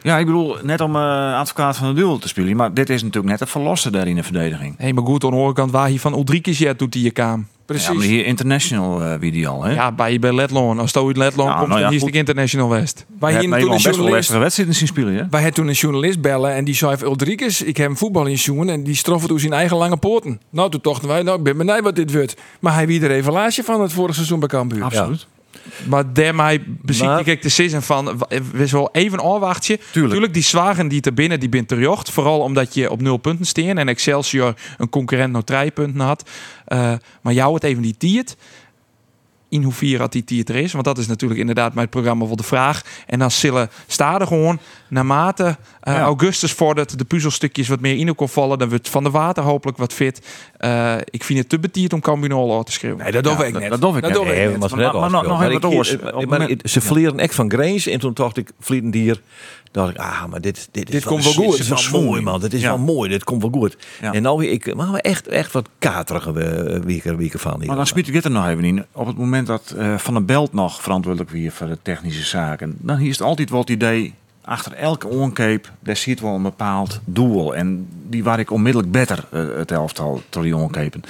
[0.02, 2.56] Ja, ik bedoel, net om eh, advocaat van de duel te spelen.
[2.56, 4.76] Maar dit is natuurlijk net een verlosser daar in de verdediging.
[4.78, 7.12] Hé, maar goed, aan de andere kant waar hij van Ulrikes ja, doet hij je
[7.12, 7.48] kaam.
[7.68, 8.12] Ja, maar Precies.
[8.12, 9.74] hier international eh wie die al, hè?
[9.74, 10.80] Ja, bij, bij Letloon.
[10.80, 13.06] Als Letloon Ja, komt, nou ja, dan is het International West.
[13.20, 15.28] Wij hier hebben toen een best journalist lastige wedstrijden zien spelen, hè?
[15.30, 18.26] Wij hebben toen een journalist bellen en die zei van Ulrikes, ik heb hem voetbal
[18.26, 20.42] in jongen en die strof het door zijn eigen lange poorten.
[20.50, 22.36] Nou, toen dachten wij, nou, ik ben benieuwd wat dit wordt.
[22.60, 24.84] Maar hij wie er evaluatie van het vorige seizoen bij Cambuur.
[24.84, 25.28] Absoluut.
[25.88, 28.18] Maar daarmee beziet ik de season van...
[28.52, 29.80] We wel even afwachtje.
[29.92, 30.14] Tuurlijk.
[30.14, 32.12] Tuurlijk, die zwagen die er binnen, die bent terjocht.
[32.12, 33.78] Vooral omdat je op nul punten steen.
[33.78, 36.30] En Excelsior een concurrent nog drie punten had.
[36.66, 38.36] Eh, maar jou het even die tiert.
[39.50, 40.72] In hoeverre had die tiert er is.
[40.72, 42.82] Want dat is natuurlijk inderdaad mijn programma voor de vraag.
[43.06, 46.02] En dan zullen stadig gewoon naarmate eh, Ja.
[46.02, 48.58] augustus vordert de puzzelstukjes wat meer in kon vallen.
[48.58, 50.28] Dan wordt Van de Water hopelijk wat fit.
[50.58, 53.04] Eh, ik vind het te betierd om Cambinol te schreeuwen.
[53.04, 53.72] Nee, dat doe Ja, ik dat- net.
[53.72, 54.14] dat doe ik net.
[54.14, 54.54] doe ik Nee, net.
[54.54, 57.88] we moeten Maar- nog- even Ze verleren echt van Grains.
[57.88, 59.22] En toen dacht ik, vliegen hier.
[59.78, 61.52] Dacht ik, ah, maar dit, dit, is Dit komt wel dit goed.
[61.58, 62.06] Dit is wel mooi.
[62.10, 62.40] mooi, man.
[62.40, 62.68] Dit is Ja.
[62.68, 63.10] wel mooi.
[63.10, 63.78] Dit komt wel goed.
[64.02, 64.14] Ja.
[64.14, 67.58] En nou, ik, maar we echt, echt wat katerige uh, weken, weken van.
[67.58, 67.68] hier.
[67.68, 68.86] Maar dan spiet ik het er nog even in.
[68.92, 72.76] Op het moment dat eh, Van der Belt nog verantwoordelijk weer voor de technische zaken,
[72.82, 74.14] dan is het altijd wel het idee.
[74.42, 77.56] Achter elke oncape, daar zit wel een bepaald doel.
[77.56, 81.02] En die waar ik onmiddellijk beter eh, het elftal door die oncapen.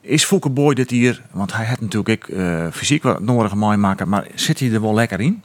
[0.00, 4.08] Is Fouke Boy dit hier, want hij had natuurlijk eh, fysiek wat nodig mooi maken,
[4.08, 5.42] maar zit hij er wel lekker in?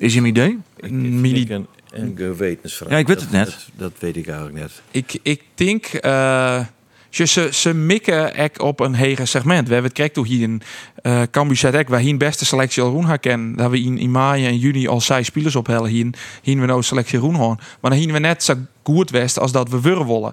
[0.00, 0.58] Is je een idee?
[0.76, 1.50] Ik- Mini- ik-
[1.90, 2.90] Een gewetensvraag.
[2.90, 3.46] Ja, ik weet het net.
[3.46, 4.70] Dat, dat weet ik eigenlijk net.
[4.90, 5.84] Ik, ik denk...
[5.86, 6.64] eh,
[7.10, 9.66] ze, ze, ze mikken ek op een heger segment.
[9.66, 10.62] We hebben het kijk toen hier in
[11.02, 13.56] uh, Cambuur zet ek waar hier een beste selectie al roen kennen.
[13.56, 15.90] Dat we in, in maart en juni al zes spelers ophellen.
[15.90, 16.06] Hier,
[16.42, 17.58] hier we nou selectie roen hoorn.
[17.80, 20.32] Maar dan hier we net zo goed west als dat we willen willen.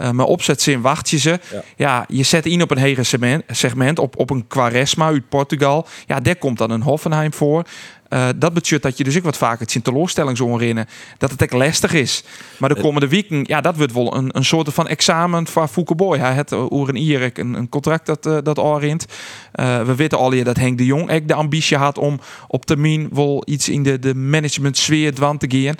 [0.00, 1.30] Uh, maar opzetzin wacht je ze.
[1.50, 1.62] Ja.
[1.76, 2.04] Ja.
[2.08, 5.86] je zet in op een heger segment, segment op, op een Quaresma uit Portugal.
[6.06, 7.64] Ja, daar komt dan een Hoffenheim voor.
[8.10, 10.86] Uh, dat betekent dat je dus ook wat vaker het zo rennen.
[11.18, 12.24] Dat het echt lastig is.
[12.58, 15.94] Maar de komende weken, ja, dat wordt wel een, een soort van examen van Fouke
[15.94, 16.18] Boy.
[16.18, 18.58] Hij had oer een Ierik een, een contract dat, uh, dat.
[18.58, 23.08] Uh, we weten al dat Henk de Jong ook de ambitie had om op termijn
[23.12, 25.74] wel iets in de, de management sfeer dwan te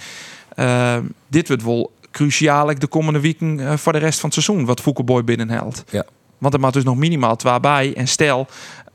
[0.57, 1.09] gaan.
[1.29, 4.67] dit wordt wel cruciaal de komende weken voor de rest van het seizoen.
[4.67, 5.85] Wat Fouke Boy binnenhaalt.
[5.91, 6.05] Ja.
[6.41, 7.93] Want er moet dus nog minimaal twee bij.
[7.97, 8.47] En stel,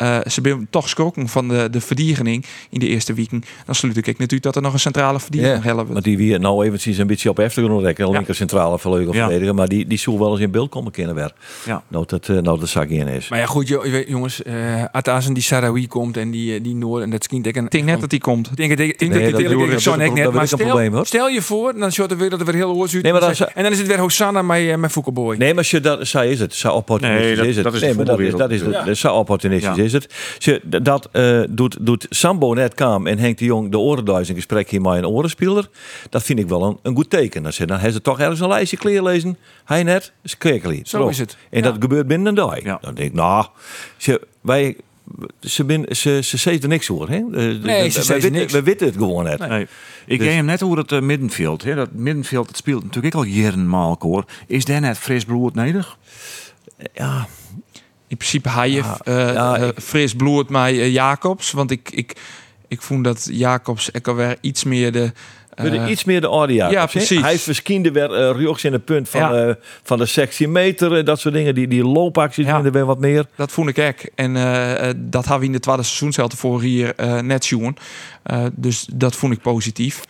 [0.01, 3.43] uh, ze zijn toch schrokken van de, de verdiegening in de eerste weken.
[3.65, 5.93] Dan sluit ik natuurlijk dat er nog een centrale verdiening Ja, helpen.
[5.93, 8.03] maar die weer nou eventjes een beetje op achtergrond rekken.
[8.05, 8.15] Een Ja.
[8.17, 9.53] linker centrale vleugel Ja.
[9.53, 11.33] Maar die, die zou wel eens in beeld komen kunnen weer.
[11.65, 11.83] Ja.
[11.87, 13.29] Nou, dat, eh, nou, dat in is.
[13.29, 14.43] Maar ja, goed, jo- je weet, jongens.
[14.43, 17.55] eh als een die Sarawi komt en die, eh, die Noor en dat schiet ik.
[17.55, 18.49] Ik denk net dat die komt.
[18.49, 20.93] Ik denk, ik denk, Nee, dat dat dat Zo is- net, dat maar stel, probleem,
[20.93, 21.05] hoor.
[21.05, 23.03] stel je voor, dan short de wereld er weer heel uit.
[23.03, 25.37] Nee, en, dat dan is- en dan is het weer Hosanna met, eh, met Foucault
[25.37, 26.53] Nee, maar als je dat, zo is het.
[26.55, 27.63] Zo opportunistisch Nee, dat- is het.
[27.63, 29.83] dat is nee, maar dat is, dat is, is zo opportunistisch Ja.
[29.83, 30.13] is het.
[30.39, 34.35] Ze, dat eh, doet, doet Sambo net kwam en Henk de Jong de orenduis in
[34.35, 35.69] gesprek hier met een orenspeler.
[36.09, 37.43] Dat vind ik wel een, een goed teken.
[37.43, 39.37] Dan, dan heeft ze toch ergens een lijstje clear lezen.
[39.65, 40.89] Hij net, is.
[40.89, 41.37] Zo is het.
[41.49, 42.63] En dat gebeurt binnen een dag.
[42.63, 42.77] Ja.
[42.81, 43.45] Dan denk ik, nou,
[43.97, 44.75] ze, wij,
[45.39, 47.09] ze, bin, ze, ze zegt er niks voor.
[47.09, 47.15] Hè?
[47.15, 48.53] Eh, Nee, ze we, niks.
[48.53, 49.47] We weten het gewoon net.
[49.47, 49.67] Nee.
[50.05, 51.63] Ik Dus- geef hem net over het eh, middenveld.
[51.63, 51.75] Hè.
[51.75, 53.67] Dat middenveld dat speelt natuurlijk ook al jaren
[53.99, 54.25] hoor.
[54.47, 55.97] Is daar net fris bloed nodig?
[56.93, 57.27] Ja,
[58.07, 61.51] In principe Ja, eh, ja, eh, ik- fris bloed mij eh, Jacobs.
[61.51, 62.15] Want ik, ik,
[62.67, 65.11] ik vond dat Jacobs ook alweer iets meer de...
[65.63, 66.69] Uh, iets meer de audio.
[66.69, 67.21] ja, precies.
[67.21, 69.57] Hij verschiende weer uh, in het punt van, Ja.
[69.83, 70.97] van de sectie meter.
[70.97, 71.55] eh, Dat soort dingen.
[71.55, 72.61] Die, die loopacties Ja.
[72.61, 73.25] weer wat meer.
[73.35, 74.09] Dat vond ik ook.
[74.15, 74.33] En
[74.97, 77.77] dat hadden we in de tweede seizoenshelft voor hier net zien.
[78.53, 80.01] Dus dat vond ik positief.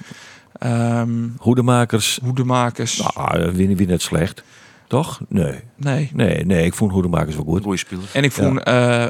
[0.59, 2.19] Ehm Hoedemakers.
[2.23, 3.01] hoedemakers.
[3.15, 4.43] Nou, wie, wie net slecht.
[4.87, 5.19] Toch?
[5.27, 5.59] Nee.
[5.75, 6.09] Nee.
[6.13, 6.65] Nee, nee.
[6.65, 7.63] Ik vond hoedemakers wel goed.
[7.63, 8.09] Goeie speler.
[8.13, 9.07] En ik vond eh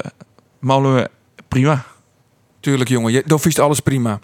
[0.60, 1.08] Molen
[1.48, 1.84] prima.
[2.60, 3.22] Tuurlijk, jongen.
[3.26, 4.18] Dan vies alles prima.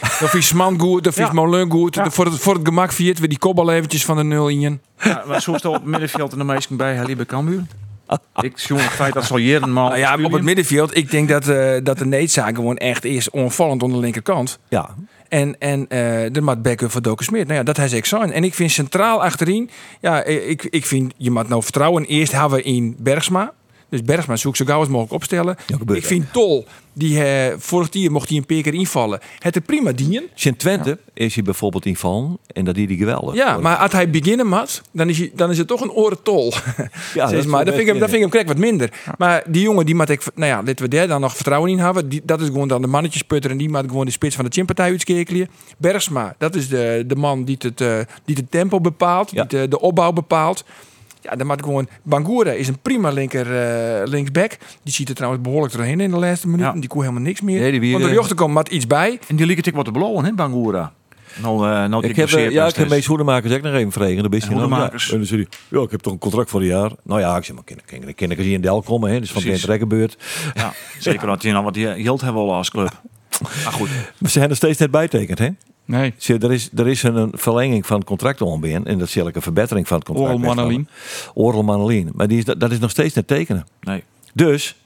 [0.00, 1.32] Dan vies man goed, dan vies Ja.
[1.32, 1.94] Molen goed.
[1.94, 2.10] Ja.
[2.10, 4.80] Voor, het, voor het gemak viert we die kopbal eventjes van de nul in.
[5.00, 7.62] Ja, maar zo staat op het middenveld en de meesten bij Hallie bij Cambuur.
[8.40, 11.28] Ik zie het feit dat ze al jaren Nou ja, op het middenveld, ik denk
[11.28, 14.58] dat, eh, dat de needzaak gewoon echt is onvallend aan de linkerkant.
[14.68, 14.94] Ja.
[15.36, 17.32] En, en eh de maat backup voor Doken.
[17.32, 18.32] Nou ja, dat zegt zijn.
[18.32, 19.70] En ik vind centraal achterin,
[20.00, 22.04] ja, eh, ik, ik vind, je moet nou vertrouwen.
[22.04, 23.52] Eerst hebben we in Bergsma.
[23.88, 25.56] Dus Bergsma zoekt zo gauw als mogelijk opstellen.
[25.66, 29.20] Gebeurt ik vind Tol, die eh, vorig jaar mocht hij een paar keer invallen.
[29.38, 30.24] Het er prima dienen.
[30.34, 32.38] Sint Twente is hij bijvoorbeeld invallen.
[32.52, 33.34] En dat die die geweldig.
[33.34, 36.22] Ja, maar als hij beginnen moet, dan is, hij, dan is het toch een oren
[36.22, 36.52] tol.
[37.14, 38.92] Ja, dat maar, dat vind ik hem, dat vind ik hem wat minder.
[39.18, 41.78] Maar die jongen, die moet ik, nou ja, laten we daar dan nog vertrouwen in
[41.78, 42.08] hebben.
[42.08, 44.50] Die, dat is gewoon dan de mannetjesputter en die moet gewoon de spits van de
[44.50, 45.48] chimpartij uitskekelen.
[45.78, 49.68] Bergsma, dat is de, de man die het, eh, die het tempo bepaalt, die de,
[49.68, 50.64] de opbouw bepaalt.
[51.30, 51.88] Ja, dan moet gewoon.
[52.02, 54.56] Bangura is een prima linker eh, linksback.
[54.82, 56.74] Die ziet er trouwens behoorlijk doorheen in de laatste minuten.
[56.74, 56.80] Ja.
[56.80, 57.60] Die koe helemaal niks meer.
[57.60, 59.18] Nee, die weer, Want jochten komt maar iets bij.
[59.28, 60.92] En die liep het ik wat te blauwen, hè, Bangura.
[61.42, 64.22] Nou, eh nou Ik heb, eh, ja, ik heb meest hoedemakers ook nog even vregen.
[64.22, 65.06] Dan ben je En nou, Hoedemakers?
[65.06, 65.12] ja.
[65.12, 66.90] En dan ja, ik heb toch een contract voor een jaar.
[67.02, 69.10] Nou ja, ik zeg maar, ik eens hier in Del komen.
[69.10, 69.20] Hè.
[69.20, 70.16] Dus van de trekkenbeurt.
[70.54, 72.90] Ja, zeker dat hij nou wat geld hebben wel als club.
[73.64, 75.48] Maar goed, Maar ze hebben er steeds net bijtekend, hè?
[75.86, 76.14] Nee.
[76.16, 78.74] Zie, Er is, er is een, een verlenging van het contract onbeen.
[78.76, 80.28] En dat is eigenlijk een verbetering van het contract.
[80.34, 80.88] Oral Manolin.
[81.34, 82.10] Oral Manolin.
[82.14, 83.66] Maar die is, dat, dat is nog steeds net tekenen.
[83.80, 84.02] nee.
[84.34, 84.76] Dus,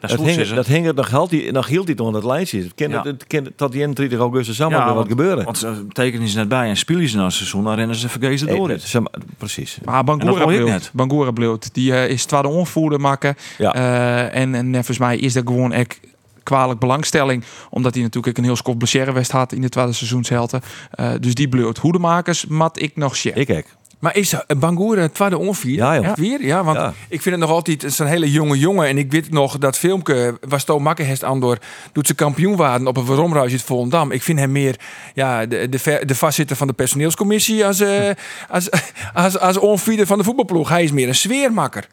[0.00, 2.06] Dat dat is goed, hing, dat hing er nog, hield die, nog hield hij toch
[2.06, 2.58] aan het lijntje.
[2.62, 3.02] Het Ja.
[3.28, 5.44] het tot die 31 augustus samen Ja, weer wat gebeuren.
[5.44, 7.64] Want ze tekenen ze net bij en spelen ze na het seizoen.
[7.64, 8.92] Dan rennen ze vergezen Hey, door dit.
[8.94, 9.78] maar, precies.
[9.84, 10.90] Maar Bangura net.
[10.92, 11.58] Bangura bleef.
[11.58, 13.36] Die eh, is tweede onvoerder maken.
[13.58, 13.74] Ja.
[13.74, 16.00] Eh, en, en volgens mij is dat gewoon echt
[16.42, 17.44] kwalijk belangstelling.
[17.70, 20.60] Omdat hij natuurlijk een heel skof blessurewest had in de tweede seizoenshelte.
[20.90, 21.78] Eh, dus die bleut.
[21.78, 23.36] Hoedemakers mat ik nog shit.
[23.36, 23.66] Ik kijk.
[23.98, 25.74] Maar is Bangura het tweede onvier?
[25.74, 26.14] Ja, joh.
[26.14, 26.44] Weer?
[26.44, 26.92] Ja, want Ja.
[27.08, 28.86] ik vind het nog altijd het is een hele jonge jongen.
[28.86, 31.58] En ik weet nog dat filmpje was Toon Makkenhest aan door
[31.92, 34.10] doet ze kampioen waren op een Waromruis in Volendam.
[34.10, 34.76] Ik vind hem meer
[35.14, 38.10] ja, de, de, de vastzitter van de personeelscommissie als, eh
[38.48, 38.68] als,
[39.14, 40.68] als, als onvierder van de voetbalploeg.
[40.68, 41.86] Hij is meer een sfeermakker.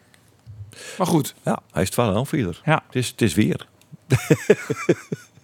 [0.98, 2.62] Maar goed, Ja, hij is 12 aanvierder.
[2.66, 2.84] Ja.
[2.86, 3.68] Het is, het is weer.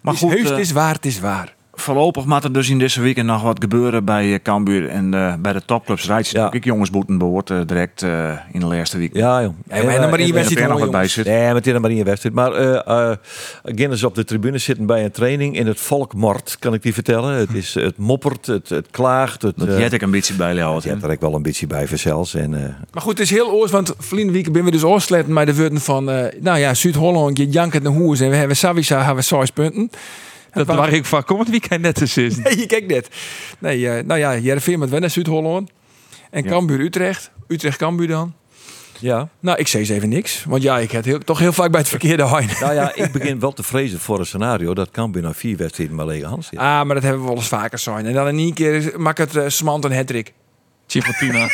[0.02, 1.56] Maar is goed, heus, eh, het is waar, het is waar.
[1.76, 4.90] Voorlopig moet er dus in deze week nog wat gebeuren bij eh, Cambuur.
[4.90, 6.52] En eh, bij de topclubs rijdt Ja.
[6.52, 9.16] ik jongensboeten behoort eh, direct eh, in de laatste week.
[9.16, 9.54] Ja, joh.
[9.68, 11.26] Maar maar die En, eh, wedstrijd er nog wat bij zit.
[11.26, 12.36] Nee, met in maar wedstrijd.
[12.36, 13.18] Maar eh eh
[13.64, 17.36] Guinness op de tribune zitten bij een training in het Volkmart, kan ik die vertellen.
[17.36, 19.42] Het, is, het moppert, het, het klaagt.
[19.42, 20.80] Het, Dat jet ik een beetje bij jou.
[20.84, 22.34] je hebt er ook wel een beetje bij verzels.
[22.34, 25.34] En, eh, Maar goed, het is heel oors, want verleden week ben we dus oorsletten
[25.34, 28.58] met de woorden van, eh, nou ja, Zuid-Holland, je jankt naar hoes en we hebben
[28.58, 29.90] Savisa, hebben we punten.
[30.66, 32.38] Dat waar ik van komend weekend net eens is.
[32.38, 33.10] Nee, je kijkt net.
[33.60, 35.72] Nee, eh, nou ja, Jereveen met wennen Zuid-Holland.
[36.32, 36.50] En Ja.
[36.50, 37.32] Cambuur Utrecht.
[37.48, 38.34] Utrecht Cambuur dan.
[39.00, 39.30] ja.
[39.40, 40.44] Nou, ik zei eens even niks.
[40.48, 42.50] Want ja, ik heb heel, toch heel vaak bij het verkeerde heen.
[42.60, 45.96] Nou ja, ik begin wel te vrezen voor een scenario dat Cambuur na vier wedstrijden
[45.96, 46.60] maar lege hand zit.
[46.60, 48.06] Ah, maar dat hebben we wel eens vaker zijn.
[48.06, 50.34] En dan in één keer maakt het uh, smant een hattrick.
[50.88, 51.48] Fortuna.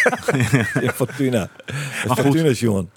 [0.81, 1.49] Ja, Fortuna.
[1.91, 2.89] Fortuna is jongen.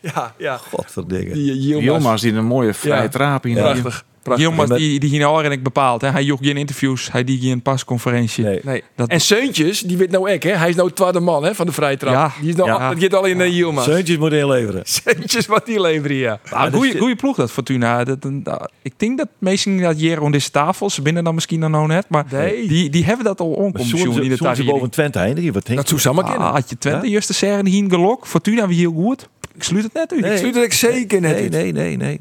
[0.00, 0.56] Ja, ja.
[0.56, 1.32] Godverdikke.
[1.32, 1.84] Die uh, Yilmaz.
[1.84, 3.08] Yilmaz die een mooie vrije Ja.
[3.08, 3.54] traap in.
[3.54, 4.04] Prachtig.
[4.34, 6.00] Yilmaz maar- die, die ging al en ik bepaald.
[6.00, 6.08] Hè.
[6.10, 7.12] Hij joeg geen interviews.
[7.12, 8.44] Hij die geen pasconferentie.
[8.44, 8.60] Nee.
[8.62, 8.82] Nee.
[8.96, 10.50] Dat- En Seuntjes, die weet nou ik, hè?
[10.50, 12.12] Hij is nou tweede man hè, van de vrije trap.
[12.12, 12.32] Ja.
[12.40, 12.88] Die is nou, Ja.
[12.88, 13.84] Dat gaat al in de Yilmaz.
[13.84, 14.82] Zeuntjes moet inleveren.
[15.04, 16.40] Seuntjes wat die leveren, ja.
[16.50, 18.04] Ah, dat goeie, is- goeie ploeg dat Fortuna.
[18.04, 20.90] Dat, dat- ik denk dat meestal dat hier rond deze tafel.
[20.90, 22.06] Ze binnen dan misschien dan nog net.
[22.08, 22.68] Maar Nee.
[22.68, 24.90] die, die hebben dat al onkomen Zo'n in de ze boven.
[24.90, 25.52] Twente eindigen.
[25.52, 25.98] Wat denk Dat je?
[25.98, 26.48] zou samen kennen.
[26.48, 28.26] Ah, had je Twente juist te zeggen, die hier gelok.
[28.26, 29.28] Fortuna wie heel goed.
[29.54, 30.20] Ik sluit het net uit.
[30.20, 30.32] Nee.
[30.32, 31.50] Ik sluit het zeker net Nee, uit.
[31.52, 32.20] nee, nee, nee.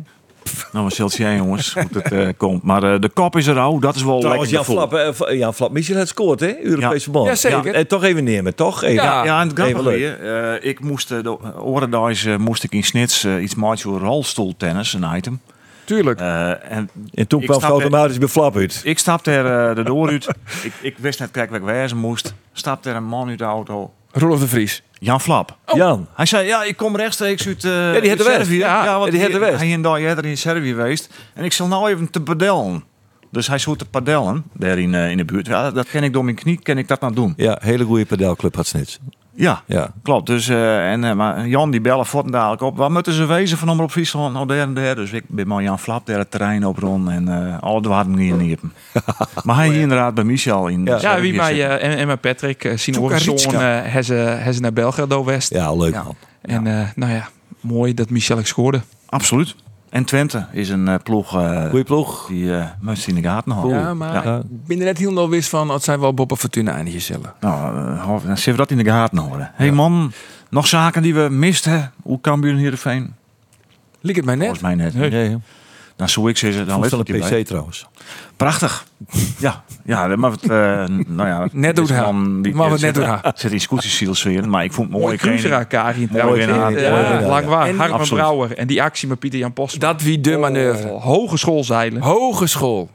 [0.71, 2.63] Nou, wat zult jij jongens, hoe het eh, komt.
[2.63, 4.73] Maar eh, de kop is er al, dat is wel Trouwens, lekker.
[4.73, 4.89] Jan.
[4.89, 6.63] Flap, eh, Jan Flap Michel het scoort, hè?
[6.63, 7.27] Europese verband.
[7.27, 7.73] Ja, zeker.
[7.73, 8.83] En toch even nemen, toch?
[8.83, 9.03] Even.
[9.03, 9.23] Ja.
[9.23, 13.99] Ja, en het grappige eh, ik moest de moest ik in Snits iets maken voor
[13.99, 15.39] rolstoeltennis, een item.
[15.85, 16.19] Tuurlijk.
[16.19, 18.81] Eh, en En toen kwam het automatisch bij Flap uit.
[18.83, 20.27] ik stapte er de door uit.
[20.63, 22.33] ik, ik wist net kijk waar ik wezen moest.
[22.53, 23.93] Stapte er een man uit de auto.
[24.17, 24.83] Roelof de Vries.
[24.99, 25.57] Jan Flap.
[25.73, 26.07] Jan.
[26.13, 28.35] Hij zei, ja, ik kom rechtstreeks uit, eh die had de uit West.
[28.35, 28.57] Servië.
[28.57, 29.57] Ja, want die had de West.
[29.57, 31.09] Hij is daar eerder in Servië geweest.
[31.33, 32.83] En ik zal nou even te padellen.
[33.31, 35.47] Dus hij zoekt te padellen, daar in, eh, in de buurt.
[35.47, 37.33] Ja, dat ken ik door mijn knie, kan ik dat nou doen.
[37.37, 38.99] Ja, hele goede padelclub had Snits.
[39.35, 39.91] Ja, Ja.
[40.03, 40.27] klopt.
[40.27, 42.77] Dus, eh, en, eh, maar Jan die bellen voort dadelijk op.
[42.77, 44.33] Waar moeten ze wezen van op Friesland?
[44.33, 44.95] Nou, daar en daar.
[44.95, 47.09] Dus ik ben maar Jan Flap daar het terrein op rond.
[47.09, 48.73] En eh alle dwarden hier niepen.
[49.43, 50.97] maar hij hier inderdaad bij Michel in Ja.
[51.01, 53.51] Ja, wie mij eh, en, en mijn Patrick uh, zien Toekaritska.
[53.51, 53.81] zoon uh,
[54.33, 55.49] hebben ze naar België door West.
[55.53, 56.03] Ja, leuk Ja.
[56.41, 57.27] En eh, nou ja,
[57.59, 58.81] mooi dat Michel ik scoorde.
[59.05, 59.55] Absoluut.
[59.95, 62.27] En Twente is een eh, ploeg eh, Goeie ploeg.
[62.27, 63.79] die eh moest in de gaten houden.
[63.79, 64.37] Ja, maar Ja.
[64.37, 67.33] ik ben er net helemaal wist van, het zijn wel Bob en Fortuna eindigen zullen.
[67.39, 69.51] Nou, hou- dan zullen we dat in de gaten houden.
[69.53, 70.11] Hé hey man,
[70.49, 71.91] nog zaken die we misten?
[72.03, 73.13] Hoe kan hier Heerenveen?
[74.01, 74.43] Liek het mij net?
[74.47, 74.93] Volgens mij net.
[74.93, 75.37] Nee, nee.
[75.95, 77.19] Dan zou ik zeggen, dan let een.
[77.41, 77.85] PC trouwens.
[78.37, 78.85] Prachtig.
[79.37, 80.49] Ja, ja, maar het, eh,
[81.07, 82.11] nou ja, Net doet hij.
[82.11, 83.19] Maar wat net doet hij.
[83.35, 83.59] zit in
[84.49, 85.05] maar ik vond het mooi.
[85.05, 86.45] Mooi Karin trouwens.
[86.45, 86.71] winnaar.
[86.71, 87.67] Ja, Mooi winnaar, lang waar.
[87.67, 88.07] En- Hartman.
[88.07, 88.57] Brouwer.
[88.57, 89.79] En die actie met Pieter Jan Post.
[89.79, 90.89] Dat wie de manoeuvre.
[90.89, 92.01] Oh, hogeschoolzeilen.
[92.01, 92.89] Hogeschool.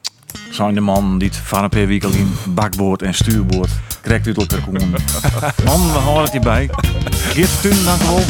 [0.50, 3.70] Zijn de man die het van een per in bakboord en stuurboord
[4.02, 4.90] krijgt uit elkaar komen.
[5.66, 6.70] Man, we houden het hierbij.
[7.10, 8.22] Geert Thun, dank u wel.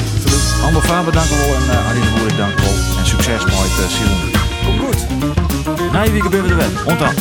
[0.64, 1.54] Ander Faber, dank u wel.
[1.54, 2.98] En uh, Arjen de Boer, dank u wel.
[2.98, 4.39] En succes met uh, Silon.
[4.64, 5.06] Kom goed.
[5.92, 6.86] Na je week ben we er weer.
[6.86, 7.14] Ontdaan.